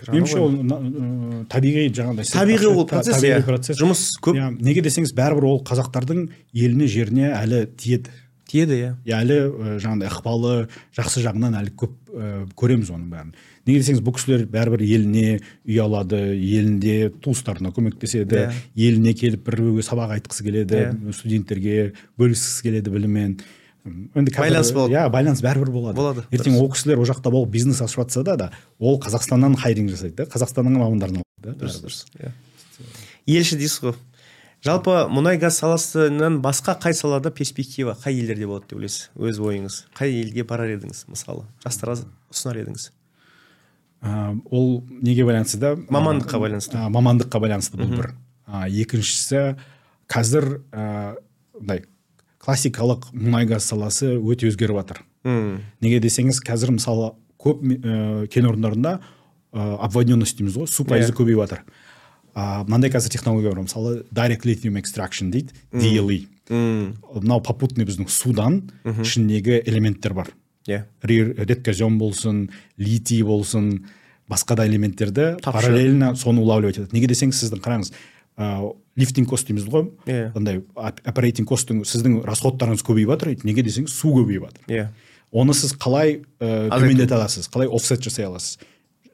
[0.09, 3.45] меніңше ол табиғи жаңағыдай табиғи ол процесс табиғи иә.
[3.45, 3.79] процесс.
[3.79, 4.39] Жұмыс көп.
[4.39, 8.11] Иә, неге десеңіз бәрібір ол қазақтардың еліне жеріне әлі тиеді.
[8.49, 8.91] Тиеді иә.
[9.07, 9.37] Иә әлі
[9.81, 10.53] жаңағыдай ықпалы
[10.97, 13.33] жақсы жағынан әлі көп ә, көреміз оның бәрін.
[13.63, 18.49] Неге десеңіз бұл кісілер бәрібір еліне үй алады елінде туыстарына көмектеседі Иә.
[18.75, 21.13] еліне келіп бір біреуге сабақ айтқысы келеді Иә.
[21.15, 23.37] студенттерге бөліскісі келеді біліммен.
[23.85, 24.93] Енді Байланыс болады.
[24.95, 25.97] иә байланыс бәрібір болады.
[25.97, 29.91] Болады, ертең ол кісілер ол жақта болып бизнес ашып жатса да да ол қазақстаннан хайринг
[29.91, 32.05] жасайды да қазақстанның мамандарын алады да дұрыс дұрыс.
[32.19, 32.31] Иә.
[33.27, 33.95] Елші дейсіз ғой.
[34.63, 39.09] Жалпы мұнай газ саласынан басқа қай салада перспектива қай елдерде болады деп ойлайсыз?
[39.19, 39.79] Өз ойыңыз.
[39.99, 41.43] Қай елге барар едіңіз мысалы?
[41.65, 41.97] Жастарға
[42.31, 42.85] ұсынар едіңіз?
[44.03, 45.75] Ә, ол неге байланысты да?
[45.75, 46.77] Мамандыққа байланысты.
[46.79, 48.13] ә, мамандыққа байланысты бұл бір.
[48.47, 49.57] Ә, екіншісі
[50.07, 51.15] қазір ә,
[51.59, 51.83] мындай
[52.43, 55.01] классикалық мұнай газ саласы өте өзгеріп жатыр
[55.79, 58.97] неге десеңіз қазір мысалы көп ә, кен орындарында
[59.53, 61.17] ә, обводненность дейміз ғой су пайызы Иә.
[61.21, 61.61] көбейіп жатыр
[62.35, 68.57] ә, мынандай қазір технология бар мысалы direct lithium extraction дейді DLE мынау попутный біздің судан
[68.83, 70.27] ішіндегі элементтер бар.
[70.67, 70.83] Иә.
[71.01, 73.85] Ре- редкозем болсын литий болсын
[74.29, 76.91] басқа да элементтерді параллельно соны улавливать етеді.
[76.99, 77.93] Неге десеңіз сіздің қараңыз
[78.37, 79.89] ыыы лифтинг кост дейміз ғой.
[80.05, 80.31] Иә.
[80.37, 84.67] андай оперейтинг косттың сіздің расходтарыңыз көбейіп жатыр неге десеңіз су көбейіп жатыр.
[84.69, 84.87] Иә.
[85.33, 88.59] Оны сіз қалай ә, төмендете аласыз қалай офсет жасай аласыз?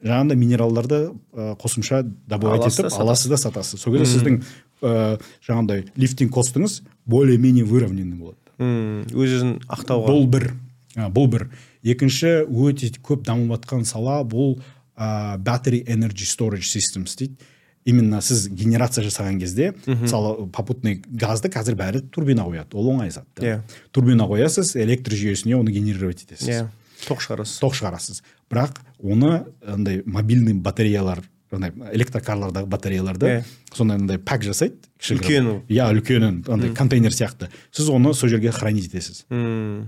[0.04, 0.98] Жаңағындай минералдарды
[1.32, 3.80] ә, қосымша добывать етіп аласыз да сатасыз.
[3.80, 4.42] Сол кезде сіздің
[4.82, 8.36] ә, жаңағындай лифтинг костыңыз более менее выровненный болады.
[8.60, 10.12] Өз өзін ақтауға.
[10.12, 10.50] Бұл бір.
[10.96, 11.46] А, бұл бір.
[11.82, 14.58] Екінші өте көп дамып жатқан сала бұл
[14.96, 17.40] ә, battery energy storage systems дейді.
[17.84, 23.26] Именно сіз генерация жасаған кезде мысалы попутный газды қазір бәрі турбина қояды ол оңай зат.
[23.40, 23.62] Иә.
[23.92, 26.48] турбина қоясыз электр жүйесіне оны генерировать етесіз.
[26.48, 26.68] Иә.
[27.08, 27.58] Тоқ шығарасыз.
[27.60, 28.22] Ток шығарасыз.
[28.50, 33.44] Бірақ оны андай мобильный батареялар андай электрокарлардағы батареяларды Иә.
[33.74, 34.76] сондай андай пак жасайды.
[35.00, 37.48] Үлкен иә үлкенін андай контейнер сияқты.
[37.72, 39.24] Сіз оны сол жерге хранить етесіз.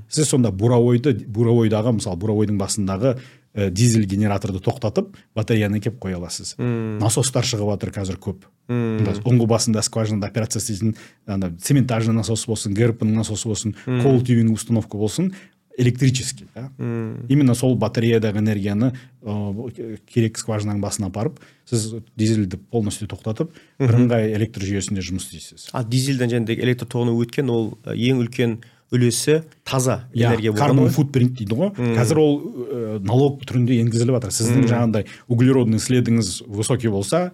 [0.09, 3.19] Сіз сонда буровойды буровойдағы мысалы буровойдың басындағы
[3.55, 6.55] ә, дизель генераторды тоқтатып батареяны келіп қоя аласыз.
[6.59, 8.47] Насостар шығып жатыр қазір көп.
[8.73, 10.95] Анда ұңғы басында скважинада операция істейтін
[11.27, 15.33] ана цементажный насос болсын грп насосы болсын кол тюбинг установка болсын
[15.77, 16.71] электрический да.
[16.79, 18.93] Именно сол батареядағы энергияны
[19.23, 25.71] ә, керек скважинаның басына апарып сіз дизельді полностью тоқтатып бірыңғай электр жүйесінде жұмыс істейсіз.
[25.73, 28.61] А дизельден және электр тоғына өткен ол ә, ең үлкен
[28.93, 31.73] үлесі таза энергия иә болған карбон футпринт дейді ғой.
[31.97, 34.35] Қазір ол ә, налог түрінде енгізіліп жатыр.
[34.37, 37.31] Сіздің жаңағындай углеродный следіңіз высокий болса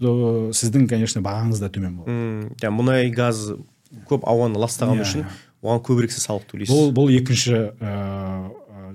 [0.00, 2.14] ә, сіздің конечно бағаңыз да төмен болады.
[2.14, 2.54] Мм.
[2.62, 3.50] Жаңа мұнай газ
[4.08, 5.26] көп ауаны ластағаны Иә, үшін
[5.60, 6.72] оған көбірек сіз салық төлейсіз.
[6.72, 7.94] Бұл бұл екінші ә,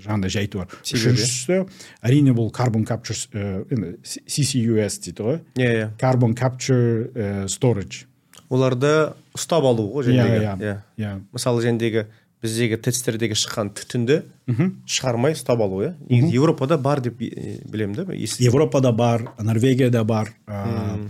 [0.02, 0.72] жаңағындай жайты бар.
[0.82, 1.62] Үшіншісі
[2.02, 5.40] әрине бұл carbon capture ә, енді CCUS дейді ғой.
[5.60, 5.88] Иә иә.
[6.02, 8.08] Carbon capture storage.
[8.50, 8.92] Оларды
[9.36, 10.76] ұстап алу ғой иә жәндегі иә иә.
[11.02, 11.12] иә.
[11.34, 12.06] Мысалы жәндегі
[12.44, 14.20] біздегі тэц шыққан түтінді
[14.86, 15.94] шығармай ұстап алу иә.
[16.10, 18.06] Негізі еуропада бар деп білемін да
[18.46, 21.10] европада бар норвегияда бар ә,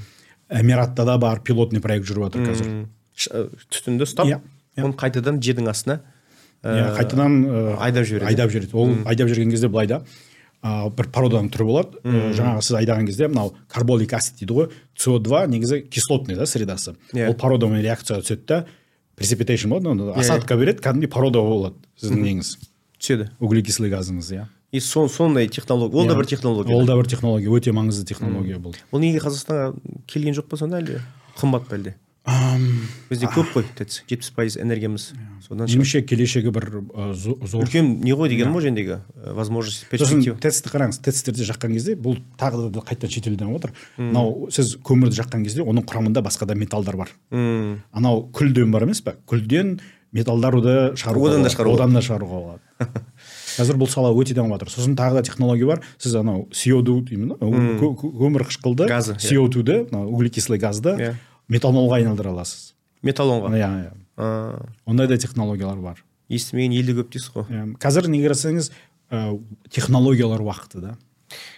[0.49, 2.71] эмиратта да бар пилотный проект жүріп жатыр қазір.
[3.31, 4.39] Ә, түтінді ұстап Иә,
[4.77, 4.83] иә.
[4.85, 5.99] оны қайтадан жердің астына
[6.63, 8.27] иә қайтадан ә, айдап жібереді.
[8.31, 8.73] айдап жібереді.
[8.73, 10.01] Ол айдап жүрген кезде былай да
[10.65, 11.99] ә, бір породаның түрі болады.
[12.01, 16.95] Ә, жаңағы сіз айдаған кезде мынау карболик асид дейді ғой СО2 негізі кислотный да средасы.
[17.13, 17.29] Иә.
[17.29, 18.65] ол породамен реакция түседі да
[19.15, 22.55] precipitation болады оны Иә, осадка береді кәдімгідей порода болады сіздің неңіз
[22.99, 23.29] түседі.
[23.39, 24.47] Углекислый газыңыз иә.
[24.71, 26.17] И сол сондай технология ол да Иә.
[26.17, 28.73] бір технология ол да бір технология өте маңызды технология бұл.
[28.91, 29.75] Ол неге қазақстанға
[30.07, 30.99] келген жоқ па сонда әлде?
[31.37, 31.95] Қымбат па әлде
[33.09, 35.11] бізде көп қой тэц жетпіс пайыз энергиямыз.
[35.45, 35.77] Содан шығар.
[35.77, 36.65] меніңше келешегі бір
[37.13, 37.61] зор.
[37.61, 40.37] Үлкен не ғой деген ғой жәндегі э, возможность сосын перспектива.
[40.41, 43.73] тэцті қараңыз тэцтерді жаққан кезде бұл тағы да қайтадан шетелден отыр.
[43.97, 47.13] Мынау сіз көмірді жаққан кезде оның құрамында басқа да металдар бар.
[47.31, 49.77] М, анау күлден бар емес па күлден
[50.15, 53.03] металдарды шығаруға Одан да шығаруға одан да шығаруға болады.
[53.55, 54.71] Қазір бұл сала өте дамып жатыр.
[54.73, 55.81] Сосын тағы да технология бар.
[56.01, 57.35] Сіз анау CO2 деймін да?
[57.39, 59.29] Кө- кө- көмір қышқылды Газы, иә.
[59.29, 60.95] CO2-ді мынау углекислый газды
[61.51, 62.73] Метанолға айналдыра аласыз.
[63.05, 63.53] Металлонға?
[63.53, 63.93] Иә иә.
[64.85, 66.03] Ондай да технологиялар бар.
[66.29, 67.45] Естімеген елде көп дейсіз ғой.
[67.49, 67.65] Иә.
[67.77, 68.71] қазір неге қарасаңыз
[69.11, 69.37] ә,
[69.69, 70.95] технологиялар уақыты да.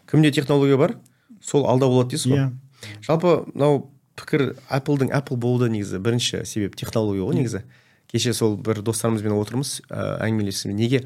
[0.09, 0.97] Кімде технология бар?
[1.41, 2.41] Сол алда болады дейсіз ғой.
[2.41, 2.97] Иә.
[3.07, 3.85] Жалпы мынау
[4.17, 7.63] пікір apple apple болуда негізі бірінші себеп технология ғой негізі.
[8.11, 11.05] Кеше сол бір достарымызбен отырмыз ә, әңгімелесіп неге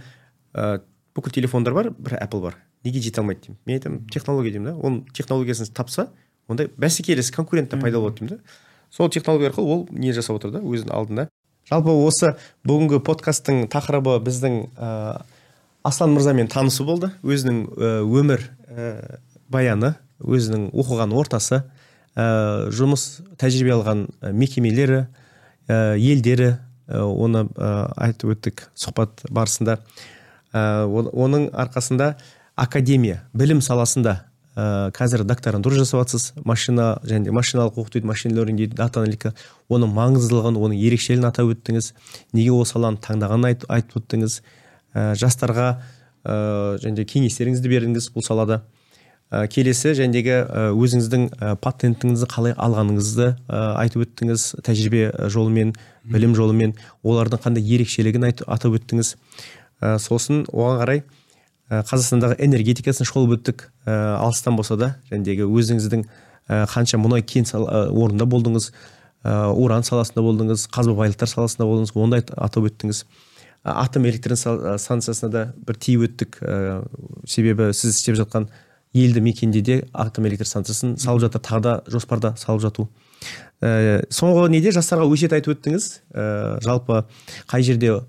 [0.53, 0.81] ә,
[1.13, 2.57] бүкіл телефондар бар бір apple бар.
[2.83, 3.59] Неге жете алмайды деймін?
[3.65, 4.75] Мен айтамын технология деймін да.
[4.79, 6.09] Оның технологиясын тапса
[6.47, 8.61] онда бәсекелес конкурентті пайда болады деймін да.
[8.91, 11.27] Сол технология арқылы ол не жасап отыр да өзінің алдында.
[11.69, 12.35] Жалпы осы
[12.67, 15.21] бүгінгі подкасттың тақырыбы біздің ә,
[15.83, 17.11] аслан мырзамен танысу болды.
[17.23, 17.61] Өзінің
[18.03, 19.19] өмір ә,
[19.49, 21.61] баяны өзінің оқыған ортасы
[22.15, 25.05] ә, жұмыс тәжірибе алған мекемелері
[25.69, 27.47] ә, елдері ә, оны
[27.95, 29.79] айтып өттік сұхбат барысында.
[30.51, 32.17] Оның арқасында
[32.59, 34.17] академия білім саласында
[34.61, 39.33] ә, қазір докторантура жасап жатсыз машина және машиналық оқыту машин дейді дата аналитика
[39.69, 41.93] оның маңыздылығын оның ерекшелігін атап өттіңіз.
[42.37, 44.41] Неге ол саланы таңдағанын айт, айтып өттіңіз.
[44.93, 45.67] Ә, жастарға
[46.23, 48.61] ә, және кеңестеріңізді бердіңіз бұл салада.
[49.31, 50.41] Ә, келесі жәндегі
[50.75, 51.29] өзіңіздің
[51.63, 55.71] патентіңізді қалай алғаныңызды айтып өттіңіз тәжірибе жолымен
[56.03, 56.75] білім жолымен.
[57.07, 59.15] Олардың қандай ерекшелігін айт, атап өттіңіз.
[60.03, 61.03] Сосын оған қарай
[61.71, 64.95] қазақстандағы энергетикасын шолып өттік ә, алыстан болса да.
[65.11, 66.03] Жәндегі өзіңіздің
[66.49, 68.71] ә, қанша мұнай кен орнында болдыңыз
[69.23, 73.05] ә, уран саласында болдыңыз қазба байлықтар саласында болдыңыз айт- атап өттіңіз.
[73.63, 76.41] Атом электр ста- станциясына да бір тиіп өттік.
[76.41, 76.83] Ә,
[77.29, 78.49] себебі сіз істеп жатқан
[78.93, 82.89] елді мекенде де атом электр станциясын салып жатыр тағы да жоспарда салып жату.
[83.61, 85.91] Ә, соңғы неде жастарға өсиет айтып өттіңіз.
[86.11, 87.05] Ә, жалпы
[87.47, 88.01] қай жерде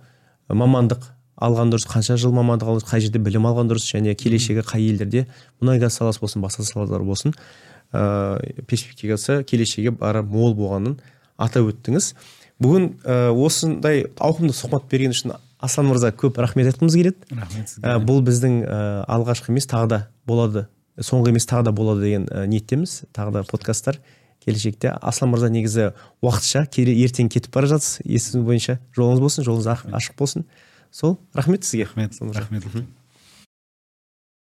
[0.49, 1.05] мамандық
[1.43, 5.27] алған дұрыс қанша жыл мамандық алған қай жерде білім алған дұрыс және келешегі қай елдерде.
[5.61, 7.35] Мұнай газ саласы болсын басқа салалар болсын
[7.93, 8.39] ә,
[8.69, 10.99] перспективасы келешегі бары мол болғанын
[11.37, 12.13] атап өттіңіз.
[12.63, 17.29] Бүгін ә, осындай ауқымды сұхбат берген үшін аслан мырза көп рахмет айтқымыз келеді.
[17.31, 17.87] Рахмет сізге.
[17.87, 18.81] Ә, бұл біздің ә,
[19.11, 20.67] алғашқы емес тағы да болады
[20.99, 23.03] соңғы емес тағы да болады деген ә, ниеттеміз.
[23.15, 24.01] Тағы да подкасттар
[24.45, 24.93] келешекте.
[25.01, 28.03] Аслан мырза негізі уақытша ертең кетіп бара жатсыз.
[28.05, 30.47] Естуім бойынша жолыңыз болсын жолыңыз ашық болсын.
[30.93, 32.65] Сол рахмет сізге рахмет рахмет.